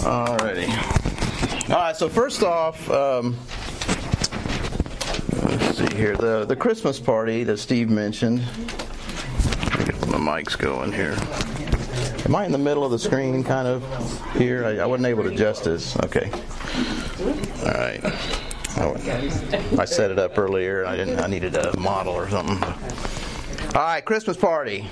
[0.00, 1.70] Alrighty.
[1.70, 1.96] All right.
[1.96, 3.36] So first off, um,
[5.42, 8.40] let's see here the the Christmas party that Steve mentioned.
[9.84, 11.16] Get my mics going here.
[12.24, 13.82] Am I in the middle of the screen, kind of
[14.36, 14.64] here?
[14.64, 15.96] I, I wasn't able to adjust this.
[15.98, 16.30] Okay.
[17.60, 18.00] All right.
[18.78, 18.94] Oh,
[19.78, 20.86] I set it up earlier.
[20.86, 21.20] I didn't.
[21.20, 22.62] I needed a model or something.
[23.74, 24.04] All right.
[24.04, 24.88] Christmas party.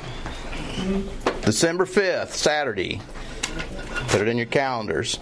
[1.43, 3.00] December fifth, Saturday.
[4.09, 5.18] Put it in your calendars.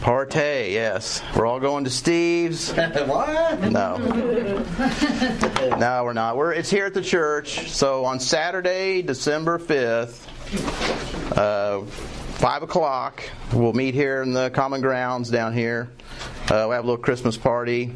[0.00, 1.22] Partay, yes.
[1.36, 2.72] We're all going to Steve's.
[2.72, 3.60] what?
[3.70, 3.96] No.
[5.78, 6.36] no, we're not.
[6.36, 7.70] We're it's here at the church.
[7.70, 10.26] So on Saturday, December fifth,
[11.38, 15.90] uh, five o'clock, we'll meet here in the common grounds down here.
[16.50, 17.92] Uh, we have a little Christmas party.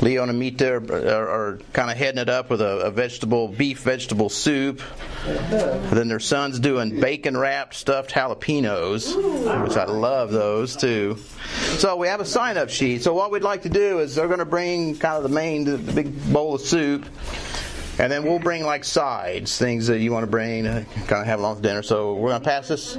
[0.00, 3.48] Leo and Amita are, are, are kind of heading it up with a, a, vegetable,
[3.48, 4.82] beef vegetable soup.
[5.26, 9.14] And then their son's doing bacon wrapped stuffed jalapenos,
[9.62, 11.18] which I love those too.
[11.78, 13.02] So we have a sign up sheet.
[13.02, 15.64] So what we'd like to do is they're going to bring kind of the main,
[15.64, 17.06] the big bowl of soup.
[17.98, 21.26] And then we'll bring like sides, things that you want to bring, uh, kind of
[21.26, 21.82] have along for dinner.
[21.82, 22.98] So we're going to pass this.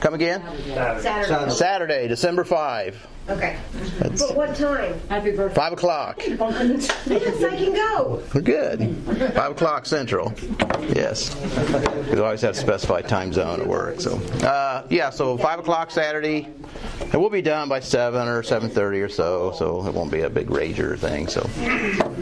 [0.00, 0.42] Come again?
[1.00, 1.50] Saturday.
[1.50, 3.08] Saturday, December 5.
[3.28, 3.58] Okay.
[4.00, 5.00] But what time?
[5.08, 5.54] Happy birthday.
[5.54, 6.20] 5 o'clock.
[6.26, 8.22] Yes, I can go.
[8.34, 8.96] We're good.
[9.34, 10.32] 5 o'clock Central.
[10.82, 11.34] Yes.
[12.12, 14.00] We always have to specify time zone at work.
[14.00, 14.16] So,
[14.46, 16.48] uh, yeah, so 5 o'clock Saturday.
[17.00, 20.30] And we'll be done by 7 or 7.30 or so, so it won't be a
[20.30, 21.26] big rager thing.
[21.28, 21.40] So,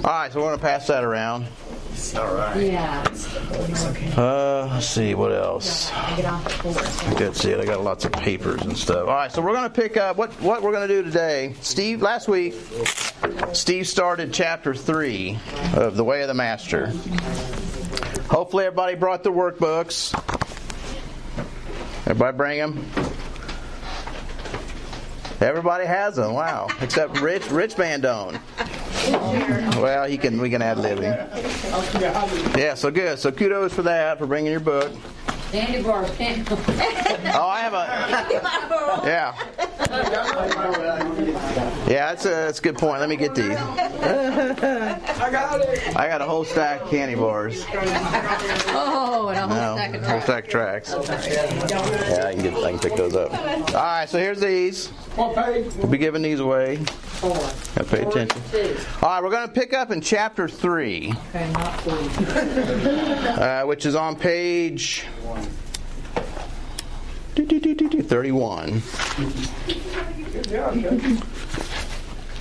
[0.05, 1.47] All right, so we're going to pass that around.
[2.15, 2.57] All right.
[2.67, 3.05] Yeah.
[4.17, 5.89] Uh, let's see what else.
[7.17, 7.61] That's it.
[7.61, 9.09] I got lots of papers and stuff.
[9.09, 11.55] All right, so we're going to pick up what what we're going to do today.
[11.61, 12.55] Steve, last week,
[13.53, 15.39] Steve started chapter three
[15.75, 16.89] of the Way of the Master.
[18.29, 20.13] Hopefully, everybody brought their workbooks.
[22.07, 22.85] Everybody bring them.
[25.41, 26.35] Everybody has them.
[26.35, 27.51] Wow, except Rich.
[27.51, 28.39] Rich man don't.
[29.81, 30.41] Well, he can.
[30.41, 31.05] We can add living.
[31.05, 32.75] Yeah.
[32.75, 33.19] So good.
[33.19, 34.93] So kudos for that for bringing your book.
[35.51, 36.61] Candy bars, candy bars.
[37.35, 39.07] Oh, I have a.
[39.07, 39.35] Yeah.
[41.87, 43.01] Yeah, that's a, that's a good point.
[43.01, 43.51] Let me get these.
[43.57, 45.97] I got it.
[45.97, 47.67] I got a whole stack of candy bars.
[48.69, 50.25] Oh, and a whole No, stack of whole tracks.
[50.25, 51.71] stack of tracks.
[52.11, 52.55] Yeah, I can get.
[52.55, 53.33] I can pick those up.
[53.35, 54.09] All right.
[54.09, 54.91] So here's these.
[55.17, 55.75] What page?
[55.77, 56.79] We'll be giving these away.
[57.21, 58.41] Gotta pay attention.
[59.03, 62.29] All right, we're going to pick up in chapter three, Okay, not food.
[63.39, 65.05] uh, which is on page.
[67.35, 68.83] 31.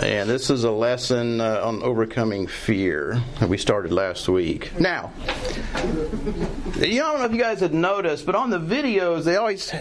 [0.02, 4.80] And this is a lesson uh, on overcoming fear that we started last week.
[4.80, 5.14] Now,
[6.80, 9.36] you know, I don't know if you guys had noticed, but on the videos they
[9.36, 9.72] always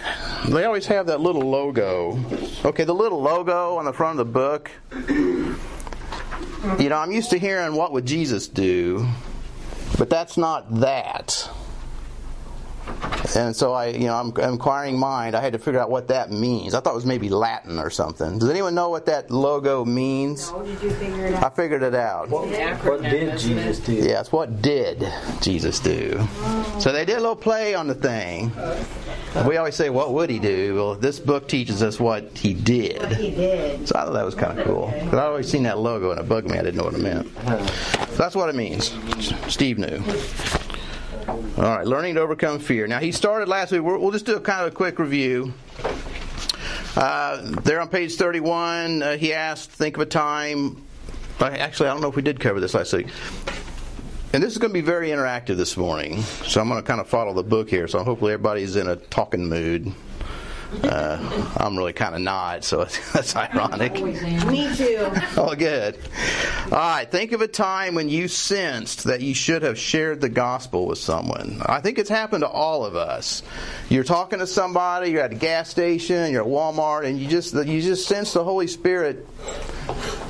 [0.47, 2.20] they always have that little logo.
[2.66, 4.70] Okay, the little logo on the front of the book.
[5.09, 9.09] You know, I'm used to hearing what would Jesus do,
[9.97, 11.48] but that's not that.
[13.37, 15.37] And so I, you know, I'm inquiring mind.
[15.37, 16.75] I had to figure out what that means.
[16.75, 18.39] I thought it was maybe Latin or something.
[18.39, 20.51] Does anyone know what that logo means?
[20.53, 22.28] Oh, did you figure it I figured it out.
[22.28, 22.49] What,
[22.84, 23.93] what did Jesus do?
[23.93, 25.06] Yes, what did
[25.41, 26.21] Jesus do?
[26.81, 28.53] So they did a little play on the thing.
[29.47, 30.75] We always say, what would he do?
[30.75, 33.12] Well, this book teaches us what he did.
[33.12, 33.87] He did.
[33.87, 34.87] So I thought that was kind of cool.
[34.93, 36.59] Because I'd always seen that logo and it bugged me.
[36.59, 37.28] I didn't know what it meant.
[38.09, 38.93] So that's what it means.
[39.47, 40.03] Steve knew.
[41.30, 42.88] All right, learning to overcome fear.
[42.88, 43.82] Now he started last week.
[43.82, 45.54] We'll we'll just do a kind of a quick review.
[46.96, 50.84] Uh, there on page 31, uh, he asked, "Think of a time."
[51.41, 53.06] Actually, I don't know if we did cover this last week.
[54.32, 57.00] And this is going to be very interactive this morning, so I'm going to kind
[57.00, 57.86] of follow the book here.
[57.86, 59.92] So hopefully everybody's in a talking mood.
[60.82, 63.94] Uh, I'm really kind of not, so that's ironic.
[63.94, 65.10] Me too.
[65.36, 65.98] Oh, good.
[66.66, 67.10] All right.
[67.10, 70.98] Think of a time when you sensed that you should have shared the gospel with
[70.98, 71.62] someone.
[71.64, 73.42] I think it's happened to all of us.
[73.88, 75.10] You're talking to somebody.
[75.10, 76.30] You're at a gas station.
[76.33, 79.27] You're at Walmart, and you just you just sense the Holy Spirit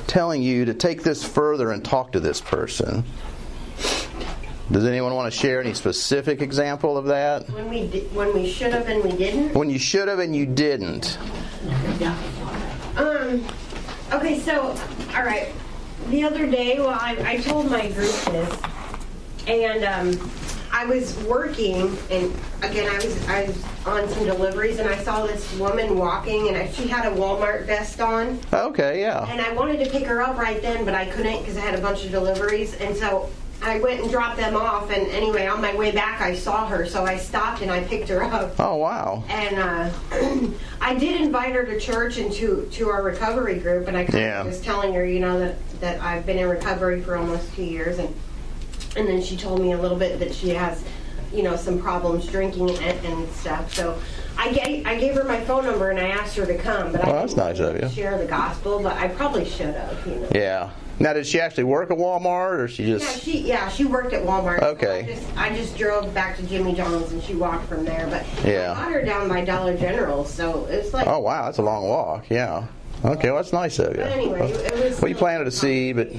[0.07, 3.03] telling you to take this further and talk to this person.
[4.71, 7.49] Does anyone want to share any specific example of that?
[7.49, 9.53] When we when we should have and we didn't.
[9.53, 11.17] When you should have and you didn't.
[12.95, 13.45] Um.
[14.13, 14.75] Okay, so
[15.13, 15.49] all right.
[16.09, 18.61] The other day, well, I, I told my group this,
[19.47, 20.31] and um,
[20.71, 22.33] I was working, and
[22.63, 26.57] again, I was I was on some deliveries, and I saw this woman walking, and
[26.57, 29.25] I, she had a Walmart vest on, Okay, yeah.
[29.29, 31.75] and I wanted to pick her up right then, but I couldn't because I had
[31.75, 33.29] a bunch of deliveries, and so
[33.63, 36.85] I went and dropped them off, and anyway, on my way back, I saw her,
[36.85, 38.53] so I stopped and I picked her up.
[38.59, 39.23] Oh wow.
[39.29, 40.49] And uh,
[40.81, 44.19] I did invite her to church and to, to our recovery group, and I kind
[44.23, 44.41] Yeah.
[44.41, 47.63] of was telling her, you know, that, that I've been in recovery for almost two
[47.63, 48.13] years, and
[48.97, 50.83] and then she told me a little bit that she has,
[51.31, 53.73] you know, some problems drinking and, and stuff.
[53.73, 53.97] So
[54.37, 57.05] I gave I gave her my phone number and I asked her to come, but
[57.05, 57.89] Well, that's didn't nice of you.
[57.89, 60.27] Share the gospel, but I probably should have, you know.
[60.35, 60.71] Yeah.
[61.01, 63.03] Now, did she actually work at Walmart, or she just?
[63.03, 64.59] Yeah, she yeah she worked at Walmart.
[64.59, 64.99] so Okay.
[64.99, 68.07] I just, I just drove back to Jimmy John's and she walked from there.
[68.07, 68.73] But Yeah.
[68.73, 71.07] I got her down by Dollar General, so it's like.
[71.07, 72.29] Oh wow, that's a long walk.
[72.29, 72.67] Yeah.
[73.03, 74.03] Okay, well that's nice of you.
[74.03, 75.01] Anyway, it was.
[75.01, 76.13] Well, you planted a seed, but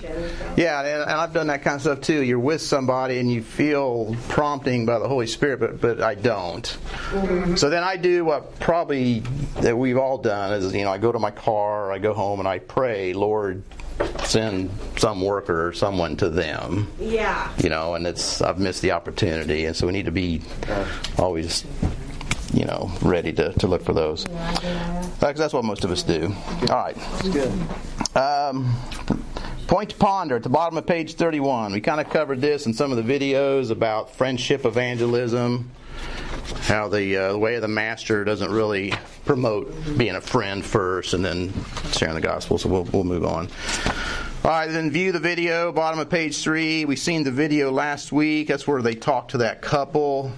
[0.58, 2.24] yeah, and, and I've done that kind of stuff too.
[2.24, 6.64] You're with somebody and you feel prompting by the Holy Spirit, but but I don't.
[6.64, 7.54] Mm-hmm.
[7.54, 9.20] So then I do what probably
[9.60, 12.40] that we've all done is you know I go to my car, I go home,
[12.40, 13.62] and I pray, Lord,
[14.24, 16.88] send some worker or someone to them.
[16.98, 17.52] Yeah.
[17.62, 20.42] You know, and it's I've missed the opportunity, and so we need to be
[21.18, 21.64] always.
[22.54, 24.26] You know, ready to, to look for those.
[24.26, 26.34] Because that's what most of us do.
[26.68, 28.14] All right.
[28.14, 28.76] Um,
[29.68, 31.72] point to ponder at the bottom of page 31.
[31.72, 35.70] We kind of covered this in some of the videos about friendship evangelism,
[36.62, 38.92] how the, uh, way of the master doesn't really
[39.24, 41.52] promote being a friend first and then
[41.92, 42.58] sharing the gospel.
[42.58, 43.48] So we'll, we'll move on.
[44.44, 46.84] All right, then view the video, bottom of page 3.
[46.84, 48.48] We seen the video last week.
[48.48, 50.32] That's where they talked to that couple.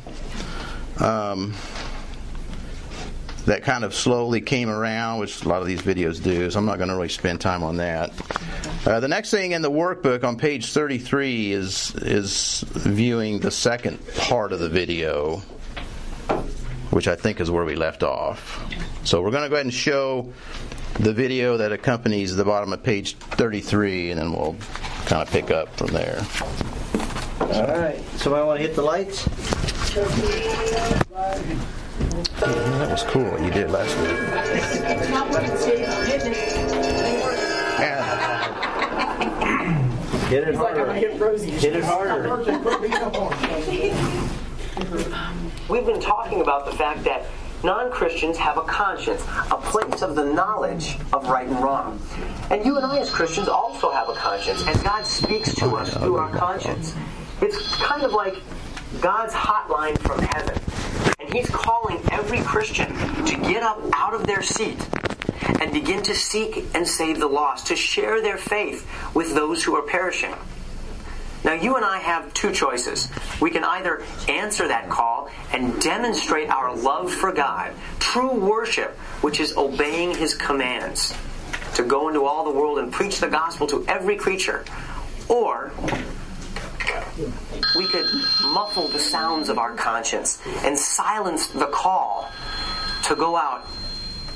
[0.99, 1.55] Um,
[3.47, 6.67] that kind of slowly came around, which a lot of these videos do, so I'm
[6.67, 8.13] not going to really spend time on that.
[8.87, 13.99] Uh, the next thing in the workbook on page 33 is is viewing the second
[14.17, 15.43] part of the video,
[16.95, 18.65] which I think is where we left off.
[19.03, 20.33] So we're going to go ahead and show
[21.01, 24.55] the video that accompanies the bottom of page 33, and then we'll
[25.07, 26.25] kind of pick up from there.
[27.41, 28.01] All right.
[28.17, 29.25] Somebody want to hit the lights?
[32.39, 34.11] That was cool what you did last week.
[37.81, 38.09] Yeah.
[40.29, 40.93] Hit it harder.
[40.93, 41.21] Hit
[41.75, 42.31] it harder.
[44.77, 47.27] Um, we've been talking about the fact that
[47.63, 52.01] non Christians have a conscience, a place of the knowledge of right and wrong.
[52.51, 55.95] And you and I, as Christians, also have a conscience, and God speaks to us
[55.95, 56.95] through our conscience.
[57.41, 58.37] It's kind of like
[59.01, 60.59] God's hotline from heaven.
[61.21, 62.93] And He's calling every Christian
[63.27, 64.79] to get up out of their seat
[65.61, 69.77] and begin to seek and save the lost, to share their faith with those who
[69.77, 70.35] are perishing.
[71.45, 73.09] Now, you and I have two choices.
[73.39, 79.41] We can either answer that call and demonstrate our love for God, true worship, which
[79.41, 81.15] is obeying His commands,
[81.75, 84.65] to go into all the world and preach the gospel to every creature,
[85.29, 85.71] or
[87.77, 88.07] we could
[88.47, 92.31] muffle the sounds of our conscience and silence the call
[93.05, 93.67] to go out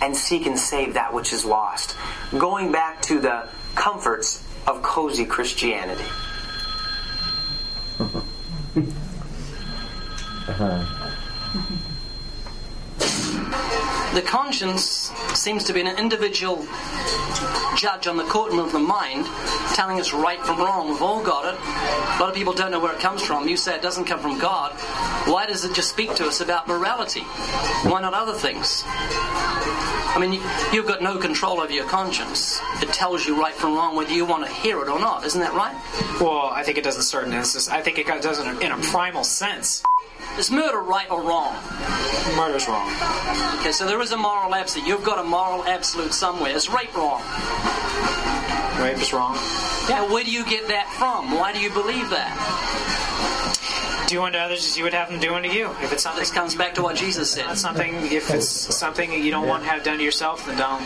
[0.02, 1.96] and seek and save that which is lost,
[2.38, 6.04] going back to the comforts of cozy Christianity.
[10.47, 10.87] はい。
[14.15, 16.67] The conscience seems to be an individual
[17.77, 19.27] judge on the courtroom of the mind,
[19.75, 20.89] telling us right from wrong.
[20.91, 21.61] We've all got it.
[21.61, 23.49] A lot of people don't know where it comes from.
[23.49, 24.73] You say it doesn't come from God.
[25.31, 27.21] Why does it just speak to us about morality?
[27.85, 28.83] Why not other things?
[28.87, 30.43] I mean, you-
[30.73, 32.61] you've got no control over your conscience.
[32.83, 35.25] It tells you right from wrong whether you want to hear it or not.
[35.25, 35.76] Isn't that right?
[36.21, 37.69] Well, I think it does in certain instances.
[37.69, 39.83] I think it does in a, in a primal sense.
[40.37, 41.56] Is murder right or wrong?
[42.37, 42.88] Murder's wrong.
[43.61, 44.87] Okay, so there is a moral absolute.
[44.87, 46.52] You've got a moral absolute somewhere.
[46.52, 47.23] Is rape wrong?
[48.80, 49.35] Rape is wrong.
[49.88, 50.06] Yeah.
[50.12, 51.32] Where do you get that from?
[51.32, 52.35] Why do you believe that?
[54.08, 55.70] Do unto others as you would have them do unto you.
[55.82, 57.58] If it's something, This comes back to what Jesus said.
[57.58, 60.82] something, if it's something you don't want to have done to yourself, then don't.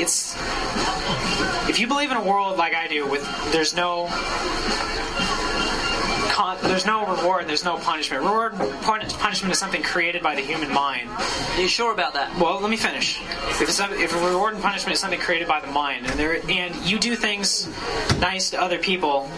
[0.00, 0.34] It's
[1.68, 3.22] if you believe in a world like I do, with
[3.52, 4.08] there's no.
[6.36, 8.22] Con, there's no reward, there's no punishment.
[8.22, 8.52] Reward,
[8.82, 11.08] pun- punishment is something created by the human mind.
[11.08, 12.38] Are you sure about that?
[12.38, 13.18] Well, let me finish.
[13.22, 16.20] If, it's, some- if a reward and punishment is something created by the mind, and
[16.20, 17.66] there, and you do things
[18.20, 19.30] nice to other people,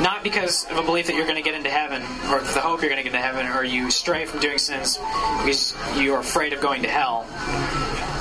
[0.00, 2.00] not because of a belief that you're going to get into heaven,
[2.32, 4.96] or the hope you're going to get into heaven, or you stray from doing sins
[5.44, 7.26] because you are afraid of going to hell.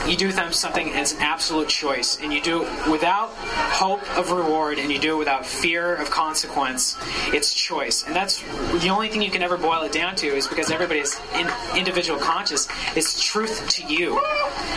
[0.08, 4.32] You do them something as an absolute choice, and you do it without hope of
[4.32, 6.98] reward, and you do it without fear of consequence.
[7.34, 8.42] It's choice, and that's
[8.82, 11.50] the only thing you can ever boil it down to is because everybody is in,
[11.76, 12.70] individual conscious.
[12.96, 14.18] It's truth to you,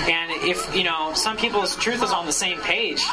[0.09, 3.05] and if you know some people's truth is on the same page,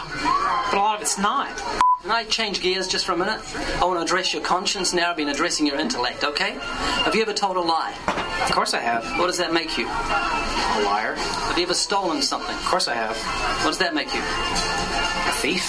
[0.72, 1.56] but a lot of it's not.
[2.02, 3.42] Can I change gears just for a minute?
[3.80, 4.94] I want to address your conscience.
[4.94, 6.58] Now I've been addressing your intellect, okay?
[7.04, 8.27] Have you ever told a lie?
[8.44, 9.04] Of course I have.
[9.20, 9.88] What does that make you?
[9.88, 11.16] A liar.
[11.16, 12.56] Have you ever stolen something?
[12.56, 13.18] Of course I have.
[13.64, 14.22] What does that make you?
[14.22, 15.64] A thief.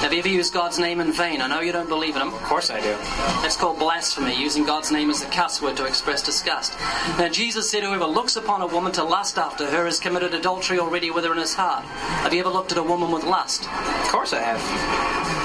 [0.00, 1.40] Have you ever used God's name in vain?
[1.40, 2.32] I know you don't believe in Him.
[2.32, 2.96] Of course I do.
[3.42, 6.78] That's called blasphemy, using God's name as a cuss word to express disgust.
[7.18, 10.78] Now, Jesus said, Whoever looks upon a woman to lust after her has committed adultery
[10.78, 11.84] already with her in his heart.
[11.84, 13.62] Have you ever looked at a woman with lust?
[13.64, 15.43] Of course I have.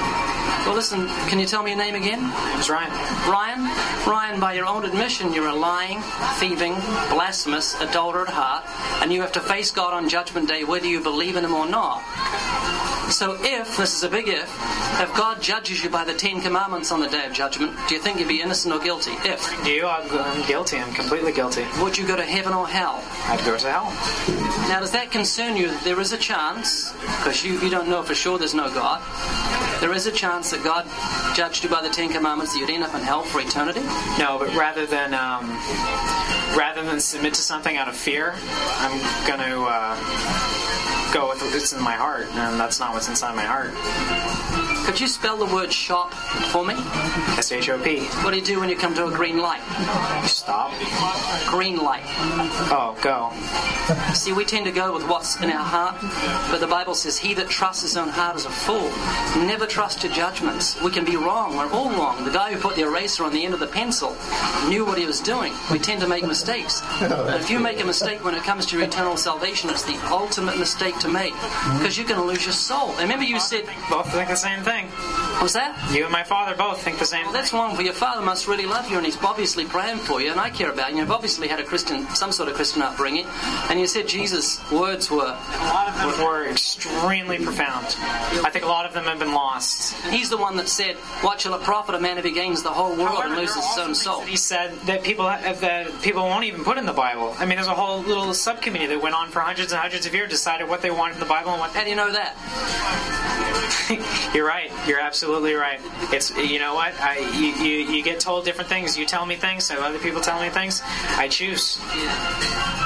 [0.70, 2.32] Well, listen, can you tell me your name again?
[2.60, 2.92] It's Ryan.
[3.28, 3.64] Ryan?
[4.08, 6.00] Ryan, by your own admission, you're a lying,
[6.36, 6.76] thieving,
[7.10, 8.66] blasphemous, adulterer at heart,
[9.02, 11.68] and you have to face God on Judgment Day whether you believe in Him or
[11.68, 12.04] not.
[13.10, 14.44] So, if, this is a big if,
[15.02, 18.02] if God judges you by the Ten Commandments on the Day of Judgment, do you
[18.02, 19.12] think you'd be innocent or guilty?
[19.24, 19.68] If.
[19.68, 20.78] You, I'm I'm guilty.
[20.78, 21.66] I'm completely guilty.
[21.82, 23.04] Would you go to heaven or hell?
[23.26, 23.86] I'd go to hell.
[24.70, 25.70] Now, does that concern you?
[25.70, 29.02] that There is a chance, because you, you don't know for sure there's no God,
[29.82, 30.86] there is a chance that God
[31.36, 33.82] judged you by the Ten Commandments that you'd end up in hell for eternity?
[34.20, 35.50] No, but rather than um,
[36.56, 38.36] rather than submit to something out of fear,
[38.78, 43.46] I'm gonna uh, go with what's in my heart, and that's not what's inside my
[43.46, 44.69] heart.
[44.86, 46.14] Could you spell the word shop
[46.52, 46.74] for me?
[47.38, 48.00] S H O P.
[48.24, 49.62] What do you do when you come to a green light?
[50.26, 50.72] Stop.
[51.48, 52.04] Green light.
[52.72, 53.32] Oh, go.
[54.14, 55.96] See, we tend to go with what's in our heart,
[56.52, 58.90] but the Bible says, He that trusts his own heart is a fool.
[59.46, 60.80] Never trust your judgments.
[60.82, 61.56] We can be wrong.
[61.56, 62.24] We're all wrong.
[62.24, 64.16] The guy who put the eraser on the end of the pencil
[64.68, 65.54] knew what he was doing.
[65.72, 66.82] We tend to make mistakes.
[67.02, 69.98] And if you make a mistake when it comes to your eternal salvation, it's the
[70.12, 71.34] ultimate mistake to make
[71.78, 72.90] because you're going to lose your soul.
[72.92, 75.94] And remember, you said, Both think the same thing thing was that?
[75.94, 77.84] You and my father both think the same Well, that's wonderful.
[77.84, 80.70] Your father must really love you, and he's obviously praying for you, and I care
[80.70, 80.98] about you.
[80.98, 83.26] You've obviously had a Christian, some sort of Christian upbringing,
[83.70, 87.86] and you said Jesus' words were, A lot of them were extremely profound.
[88.44, 89.96] I think a lot of them have been lost.
[90.06, 92.62] and he's the one that said, "What shall it profit a man if he gains
[92.62, 96.46] the whole world and loses his own soul?" He said that people that people won't
[96.46, 97.36] even put in the Bible.
[97.40, 100.14] I mean, there's a whole little subcommittee that went on for hundreds and hundreds of
[100.14, 101.72] years, decided what they wanted in the Bible and what.
[101.72, 102.36] How do you know that?
[104.34, 104.72] You're right.
[104.88, 105.80] You're absolutely right.
[106.12, 108.98] It's you know what I you, you you get told different things.
[108.98, 110.82] You tell me things, so other people tell me things.
[111.18, 111.80] I choose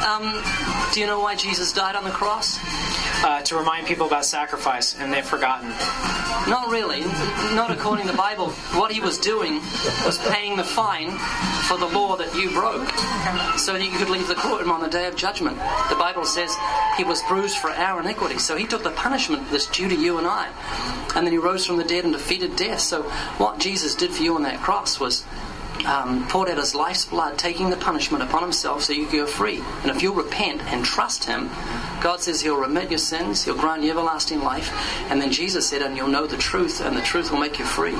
[0.05, 0.43] Um,
[0.93, 2.59] do you know why Jesus died on the cross?
[3.23, 5.69] uh, to remind people about sacrifice, and they've forgotten.
[6.49, 7.01] Not really.
[7.55, 8.49] Not according to the Bible.
[8.75, 9.61] What he was doing
[10.05, 11.11] was paying the fine
[11.67, 12.89] for the law that you broke,
[13.57, 15.57] so that you could leave the courtroom on the day of judgment.
[15.89, 16.53] The Bible says
[16.97, 20.17] he was bruised for our iniquity, so he took the punishment that's due to you
[20.17, 20.49] and I,
[21.15, 22.81] and then he rose from the dead and defeated death.
[22.81, 23.03] So
[23.37, 25.23] what Jesus did for you on that cross was.
[25.85, 29.25] Um, poured out his life's blood, taking the punishment upon himself so you could go
[29.25, 29.61] free.
[29.81, 31.49] And if you'll repent and trust him,
[31.99, 34.71] God says he'll remit your sins, he'll grant you everlasting life.
[35.11, 37.65] And then Jesus said, and you'll know the truth, and the truth will make you
[37.65, 37.97] free.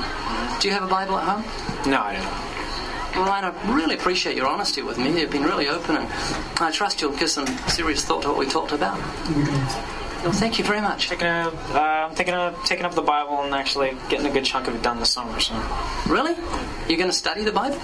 [0.62, 1.92] Do you have a Bible at home?
[1.92, 3.18] No, I don't.
[3.18, 5.20] Well, Ryan, I really appreciate your honesty with me.
[5.20, 6.08] You've been really open, and
[6.62, 8.98] I trust you'll give some serious thought to what we talked about.
[10.24, 11.10] Well, thank you very much.
[11.10, 14.46] Taking a, uh, I'm thinking of taking up the Bible and actually getting a good
[14.46, 15.38] chunk of it done this summer.
[15.42, 15.54] So
[16.08, 16.34] Really?
[16.88, 17.80] You're going to study the Bible?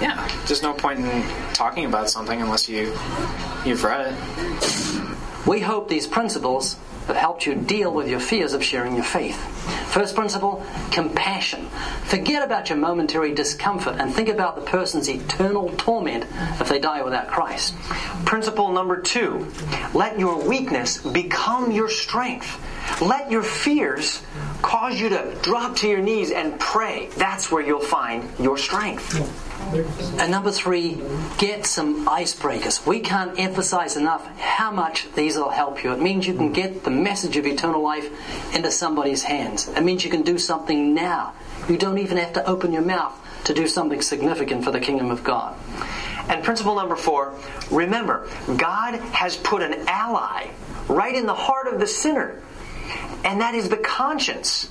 [0.00, 1.22] yeah, there's no point in
[1.54, 2.92] talking about something unless you
[3.64, 5.46] you've read it.
[5.46, 9.36] We hope these principles have helped you deal with your fears of sharing your faith.
[9.92, 11.68] First principle compassion.
[12.04, 16.26] Forget about your momentary discomfort and think about the person's eternal torment
[16.60, 17.74] if they die without Christ.
[18.24, 19.50] Principle number two
[19.94, 22.60] let your weakness become your strength.
[23.00, 24.22] Let your fears
[24.62, 27.08] cause you to drop to your knees and pray.
[27.16, 29.14] That's where you'll find your strength.
[30.18, 31.02] And number three,
[31.38, 32.86] get some icebreakers.
[32.86, 35.92] We can't emphasize enough how much these will help you.
[35.92, 38.08] It means you can get the message of eternal life
[38.54, 39.68] into somebody's hands.
[39.68, 41.34] It means you can do something now.
[41.68, 43.14] You don't even have to open your mouth
[43.44, 45.56] to do something significant for the kingdom of God.
[46.28, 47.34] And principle number four
[47.70, 50.48] remember, God has put an ally
[50.88, 52.40] right in the heart of the sinner,
[53.24, 54.70] and that is the conscience.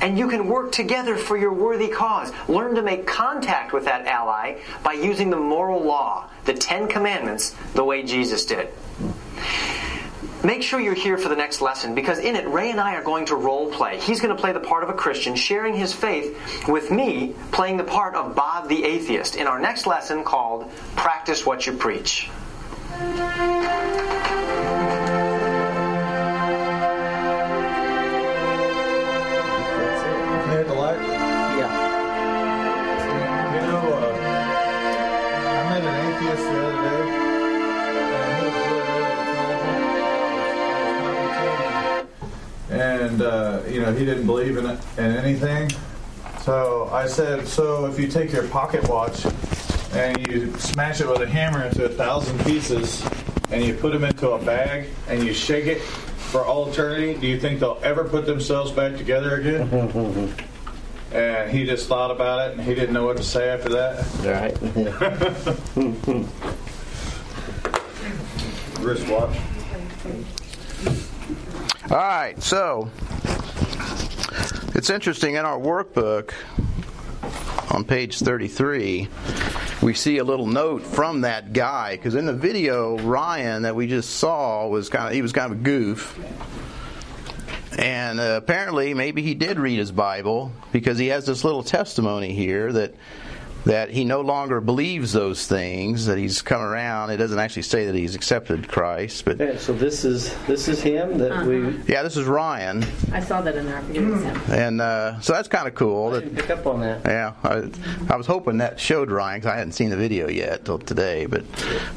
[0.00, 2.32] And you can work together for your worthy cause.
[2.48, 7.54] Learn to make contact with that ally by using the moral law, the Ten Commandments,
[7.74, 8.68] the way Jesus did.
[10.44, 13.02] Make sure you're here for the next lesson because in it, Ray and I are
[13.02, 13.98] going to role play.
[13.98, 17.78] He's going to play the part of a Christian, sharing his faith, with me playing
[17.78, 22.28] the part of Bob the Atheist in our next lesson called Practice What You Preach.
[30.54, 31.00] Clear the light?
[31.58, 31.66] Yeah.
[33.54, 34.14] You know, uh,
[35.50, 37.02] I met an atheist the other day,
[38.14, 39.82] and he was really, really intelligent.
[40.70, 41.98] I was talking to him,
[42.70, 45.72] and and uh, you know he didn't believe in, in anything.
[46.42, 49.26] So I said, so if you take your pocket watch
[49.92, 53.04] and you smash it with a hammer into a thousand pieces,
[53.50, 55.82] and you put them into a bag and you shake it
[56.34, 59.72] for all eternity, do you think they'll ever put themselves back together again?
[61.12, 64.04] and he just thought about it, and he didn't know what to say after that.
[64.24, 64.60] Right.
[68.80, 69.36] Wristwatch.
[71.88, 72.90] All right, so
[74.74, 76.32] it's interesting in our workbook
[77.70, 79.08] on page 33,
[79.84, 83.86] we see a little note from that guy because in the video, Ryan that we
[83.86, 86.18] just saw was kind of he was kind of a goof.
[87.76, 92.32] And uh, apparently, maybe he did read his Bible because he has this little testimony
[92.32, 92.94] here that
[93.64, 96.06] that he no longer believes those things.
[96.06, 97.10] That he's come around.
[97.10, 100.82] It doesn't actually say that he's accepted Christ, but Okay, so this is this is
[100.82, 101.46] him that uh-huh.
[101.46, 103.76] we yeah, this is Ryan, I saw that in there.
[103.76, 104.40] I forget it was him.
[104.50, 106.10] and uh, so that's kind of cool.
[106.10, 107.02] That, pick up on that.
[107.04, 107.70] yeah, I,
[108.12, 111.26] I was hoping that showed Ryan because I hadn't seen the video yet till today,
[111.26, 111.44] but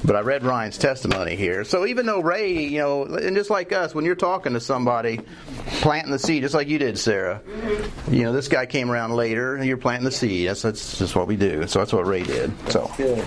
[0.04, 1.64] but I read Ryan's testimony here.
[1.64, 5.20] So even though Ray, you know, and just like us, when you're talking to somebody,
[5.82, 8.14] planting the seed, just like you did, Sarah, mm-hmm.
[8.14, 10.50] you know, this guy came around later, and you're planting the seed.
[10.50, 11.57] That's that's just what we do.
[11.66, 12.52] So that's what Ray did.
[12.70, 13.26] So Good.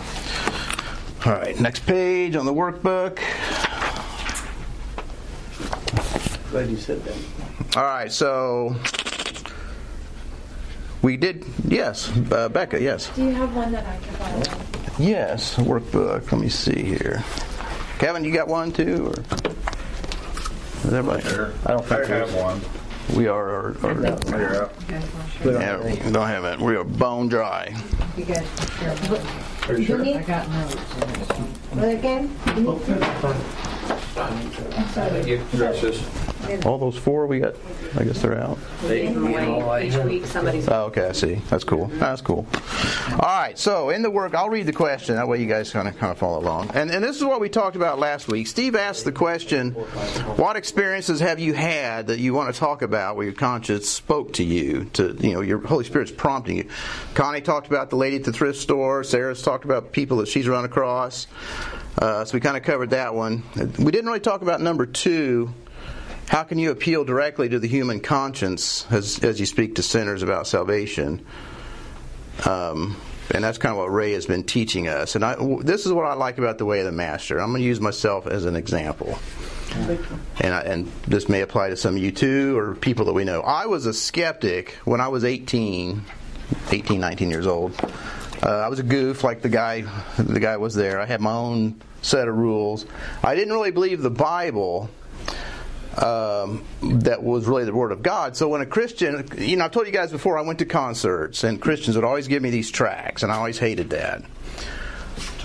[1.26, 3.18] all right, next page on the workbook.
[6.50, 7.76] Glad you said that.
[7.76, 8.74] All right, so
[11.02, 11.44] we did.
[11.66, 12.80] Yes, uh, Becca.
[12.80, 13.10] Yes.
[13.14, 14.42] Do you have one that I can borrow?
[14.98, 16.30] Yes, workbook.
[16.30, 17.24] Let me see here.
[17.98, 19.14] Kevin, you got one too, or
[20.84, 21.22] is everybody?
[21.66, 22.60] I don't think I have one.
[23.16, 23.48] We are.
[23.48, 24.72] are, are Here, up.
[25.44, 26.00] we don't yeah, have any.
[26.04, 26.60] we don't have it.
[26.60, 27.74] We are bone dry.
[28.16, 28.46] You guys,
[29.68, 30.00] Are you sure?
[30.04, 30.74] I got notes.
[31.74, 31.88] What
[33.90, 35.44] again?
[35.52, 36.04] That's just-
[36.66, 37.54] All those four we got.
[37.96, 38.58] I guess they're out.
[38.90, 40.68] Each week somebody's.
[40.68, 41.34] Oh, okay, I see.
[41.48, 41.86] That's cool.
[41.94, 42.46] That's cool.
[43.12, 45.14] All right, so in the work, I'll read the question.
[45.16, 46.70] That way you guys kind of kind of follow along.
[46.74, 48.46] And and this is what we talked about last week.
[48.46, 53.16] Steve asked the question, "What experiences have you had that you want to talk about
[53.16, 54.84] where your conscience spoke to you?
[54.94, 56.64] To you know, your Holy Spirit's prompting you."
[57.14, 59.04] Connie talked about the lady at the thrift store.
[59.04, 61.26] Sarah's talked about people that she's run across.
[62.00, 63.42] Uh, so we kind of covered that one.
[63.78, 65.52] We didn't really talk about number two.
[66.28, 70.22] How can you appeal directly to the human conscience as, as you speak to sinners
[70.22, 71.26] about salvation?
[72.46, 72.96] Um,
[73.34, 75.14] and that's kind of what Ray has been teaching us.
[75.14, 77.38] And I, this is what I like about the way of the master.
[77.38, 79.18] I'm going to use myself as an example.
[80.40, 83.24] And, I, and this may apply to some of you too, or people that we
[83.24, 83.42] know.
[83.42, 86.02] I was a skeptic when I was 18,
[86.70, 87.74] 18, 19 years old.
[88.42, 89.82] Uh, I was a goof, like the guy,
[90.16, 91.00] the guy was there.
[91.00, 92.86] I had my own set of rules.
[93.22, 94.88] I didn't really believe the Bible
[95.98, 98.36] um, that was really the Word of God.
[98.36, 101.44] So when a Christian, you know, I've told you guys before, I went to concerts,
[101.44, 104.22] and Christians would always give me these tracks, and I always hated that.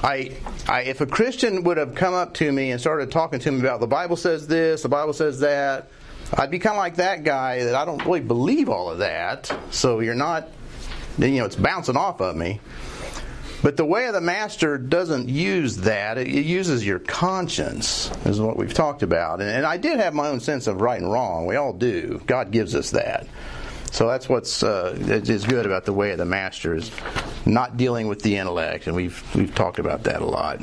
[0.02, 3.52] I, I, if a Christian would have come up to me and started talking to
[3.52, 5.90] me about the Bible says this, the Bible says that,
[6.34, 9.52] I'd be kind of like that guy that I don't really believe all of that.
[9.72, 10.48] So you're not,
[11.18, 12.60] you know, it's bouncing off of me.
[13.62, 16.20] But the way of the master doesn't use that.
[16.20, 19.42] It uses your conscience, is what we've talked about.
[19.42, 21.48] And, I did have my own sense of right and wrong.
[21.48, 22.22] We all do.
[22.28, 23.28] God gives us that.
[23.92, 26.92] So that's what's uh, is good about the way of the master is
[27.46, 30.62] not dealing with the intellect, and we've we've talked about that a lot.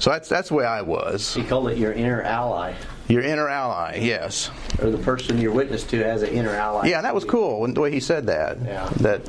[0.00, 1.32] So that's that's the way I was.
[1.32, 2.74] He called it your inner ally,
[3.08, 4.50] Your inner ally, yes.
[4.80, 6.88] or the person you're witness to has an inner ally.
[6.88, 8.58] Yeah, that was cool the way he said that.
[8.62, 8.88] Yeah.
[9.00, 9.28] That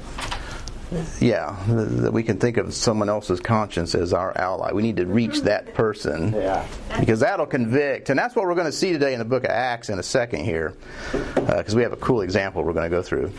[1.20, 4.72] yeah, that we can think of someone else's conscience as our ally.
[4.72, 6.34] We need to reach that person.
[6.34, 6.66] Yeah.
[7.00, 8.10] Because that'll convict.
[8.10, 10.04] And that's what we're going to see today in the book of Acts in a
[10.04, 10.74] second here.
[11.34, 13.32] Because we have a cool example we're going to go through.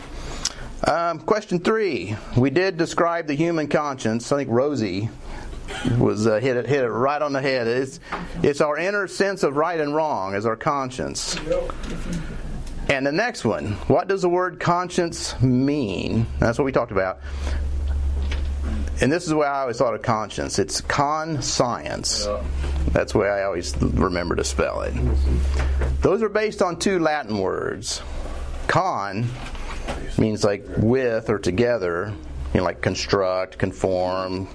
[0.85, 2.15] Um, question three.
[2.35, 4.31] We did describe the human conscience.
[4.31, 5.09] I think Rosie
[5.97, 7.67] was uh, hit it hit it right on the head.
[7.67, 7.99] It's
[8.43, 11.37] it's our inner sense of right and wrong as our conscience.
[12.89, 16.25] And the next one, what does the word conscience mean?
[16.39, 17.19] That's what we talked about.
[18.99, 20.57] And this is way I always thought of conscience.
[20.57, 22.27] It's con science.
[22.91, 24.93] That's the way I always remember to spell it.
[26.01, 28.01] Those are based on two Latin words.
[28.67, 29.27] Con
[30.17, 32.13] means like with or together,
[32.53, 34.47] you know, like construct, conform,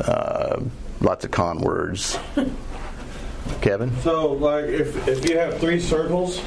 [0.00, 0.60] uh,
[1.00, 2.18] lots of con words.
[3.60, 3.94] Kevin?
[4.00, 6.40] So, like, if if you have three circles,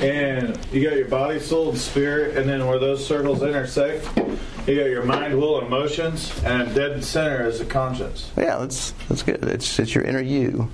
[0.00, 4.06] and you got your body, soul, and spirit, and then where those circles intersect,
[4.66, 8.30] you got your mind, will, and emotions, and dead center is the conscience.
[8.36, 9.42] Yeah, that's that's good.
[9.44, 10.70] It's it's your inner you.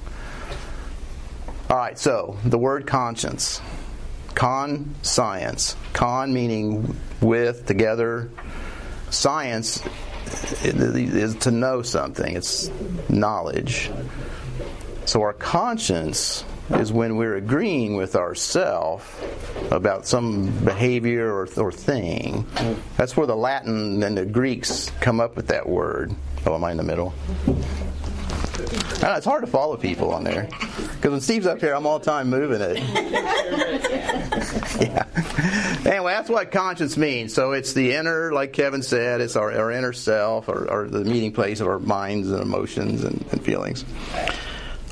[1.71, 3.61] All right, so the word conscience.
[4.35, 5.75] Con science.
[5.93, 8.31] Con meaning with, together.
[9.11, 9.83] Science
[10.63, 12.71] is to know something, it's
[13.09, 13.91] knowledge.
[15.05, 19.25] So our conscience is when we're agreeing with ourself
[19.73, 22.47] about some behavior or, or thing.
[22.97, 26.15] That's where the Latin and the Greeks come up with that word.
[26.47, 27.15] Oh, am I in the middle?
[29.03, 30.49] Know, it's hard to follow people on there
[30.99, 32.79] because when Steve's up here, I'm all the time moving it.
[34.81, 35.05] yeah.
[35.87, 37.33] Anyway, that's what conscience means.
[37.33, 41.05] So it's the inner, like Kevin said, it's our, our inner self, or, or the
[41.05, 43.85] meeting place of our minds and emotions and, and feelings.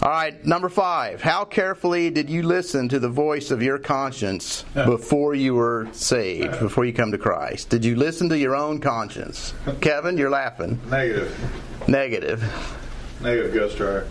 [0.03, 1.21] All right, number five.
[1.21, 6.61] How carefully did you listen to the voice of your conscience before you were saved,
[6.61, 7.71] before you come to Christ?
[7.71, 9.55] Did you listen to your own conscience?
[9.81, 10.81] Kevin, you're laughing.
[10.89, 11.89] Negative.
[11.89, 12.83] Negative.
[13.20, 14.07] Negative Ghost Rider.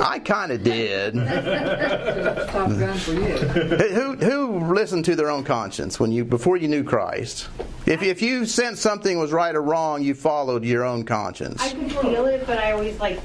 [0.00, 1.14] I kind of did.
[2.48, 3.36] Top gun for you.
[3.36, 7.48] who who listened to their own conscience when you before you knew Christ?
[7.86, 11.60] If if you sensed something was right or wrong, you followed your own conscience.
[11.62, 13.18] I could feel it, but I always like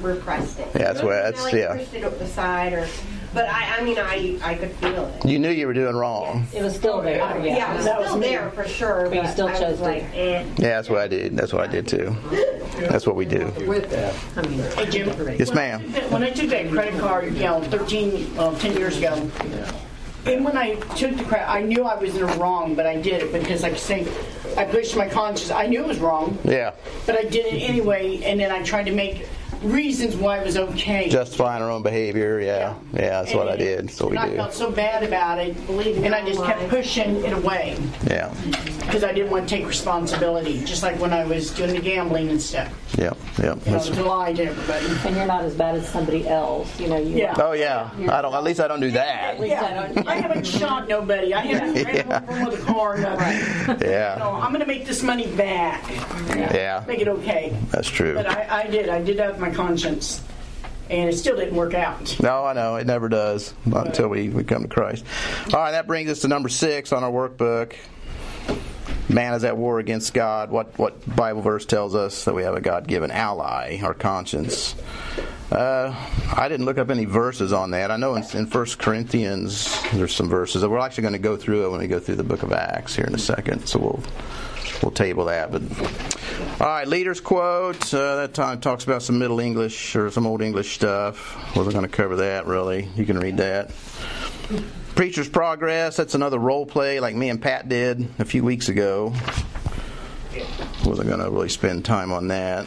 [0.00, 0.68] repressed it.
[0.74, 1.24] Yeah, that's You what- I mean?
[1.32, 1.76] that's- I, like, yeah.
[1.76, 2.86] Pushed it up the side, or
[3.34, 5.26] but I I mean I I could feel it.
[5.26, 6.46] You knew you were doing wrong.
[6.54, 7.16] It was still there.
[7.16, 8.28] Yeah, Yeah, it was That still me.
[8.28, 9.08] there for sure.
[9.10, 9.84] But you still I chose was to.
[9.84, 10.44] like, eh.
[10.56, 11.36] Yeah, that's what I did.
[11.36, 12.16] That's what I did too.
[12.88, 13.52] That's what we do.
[13.66, 14.14] With that.
[14.36, 15.08] I mean, Hey, Jim.
[15.38, 15.80] Yes, ma'am.
[16.10, 19.30] When I took that credit card, you know, 13, well, 10 years ago,
[20.26, 22.96] and when I took the credit, I knew I was in the wrong, but I
[23.00, 24.06] did it because, like I say,
[24.56, 25.50] I pushed my conscience.
[25.50, 26.72] I knew it was wrong, Yeah,
[27.06, 29.26] but I did it anyway, and then I tried to make
[29.64, 31.08] reasons why it was okay.
[31.08, 32.40] justifying our own behavior.
[32.40, 33.90] Yeah, yeah, that's what I did.
[33.90, 34.36] So we I do.
[34.36, 38.32] felt so bad about it, and I just kept pushing it away Yeah,
[38.80, 42.28] because I didn't want to take responsibility, just like when I was doing the gambling
[42.30, 42.72] and stuff.
[42.98, 43.54] yeah, yeah.
[43.64, 44.86] You know, to lie to everybody.
[45.08, 46.78] and you're not as bad as somebody else.
[46.80, 47.16] You know, you.
[47.16, 47.34] Yeah.
[47.38, 47.90] oh yeah.
[48.10, 48.34] I don't.
[48.34, 49.40] At least I don't do At that.
[49.40, 50.06] least I don't.
[50.06, 51.32] I haven't shot nobody.
[51.34, 52.98] I haven't ran over with a car.
[52.98, 53.24] Nothing.
[53.84, 55.88] Yeah, No, I'm going to make this money back.
[56.30, 56.84] yeah.
[56.86, 57.56] Make it okay.
[57.70, 58.14] That's true.
[58.14, 58.88] But I, I did.
[58.88, 60.22] I did have my conscience.
[60.90, 62.20] And it still didn't work out.
[62.20, 63.54] No, I know it never does.
[63.64, 65.04] Not until we, we come to Christ.
[65.52, 67.74] All right, that brings us to number six on our workbook.
[69.08, 70.50] Man is at war against God.
[70.50, 74.74] What what Bible verse tells us that we have a God given ally, our conscience?
[75.50, 75.94] Uh,
[76.34, 77.90] I didn't look up any verses on that.
[77.90, 80.64] I know in, in 1 Corinthians there's some verses.
[80.66, 82.96] We're actually going to go through it when we go through the book of Acts
[82.96, 83.66] here in a second.
[83.66, 84.02] So we'll
[84.82, 85.52] we'll table that.
[85.52, 85.62] But
[86.60, 87.92] all right, leaders quote.
[87.92, 91.56] Uh, that time talks about some Middle English or some Old English stuff.
[91.56, 92.88] Wasn't going to cover that really.
[92.96, 93.70] You can read that.
[94.94, 95.96] Preacher's Progress.
[95.96, 99.12] That's another role play like me and Pat did a few weeks ago.
[100.84, 102.66] Wasn't going to really spend time on that.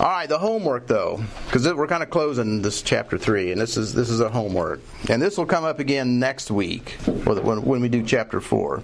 [0.00, 3.76] All right, the homework though, because we're kind of closing this chapter three, and this
[3.76, 6.90] is this is a homework, and this will come up again next week
[7.24, 8.82] when, when we do chapter four.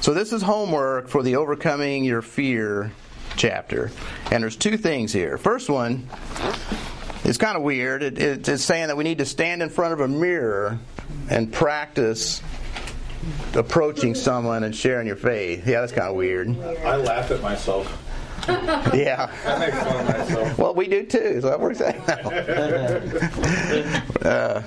[0.00, 2.90] So this is homework for the overcoming your fear
[3.36, 3.90] chapter,
[4.30, 5.36] and there's two things here.
[5.36, 6.08] First one
[7.24, 8.02] is kind of weird.
[8.02, 10.78] It, it, it's saying that we need to stand in front of a mirror
[11.28, 12.42] and practice
[13.54, 15.66] approaching someone and sharing your faith.
[15.66, 16.48] Yeah, that's kind of weird.
[16.58, 18.06] I laugh at myself.
[18.94, 19.30] Yeah.
[19.46, 20.58] I make fun of myself.
[20.58, 21.94] Well, we do too, so that works out.
[24.26, 24.62] uh,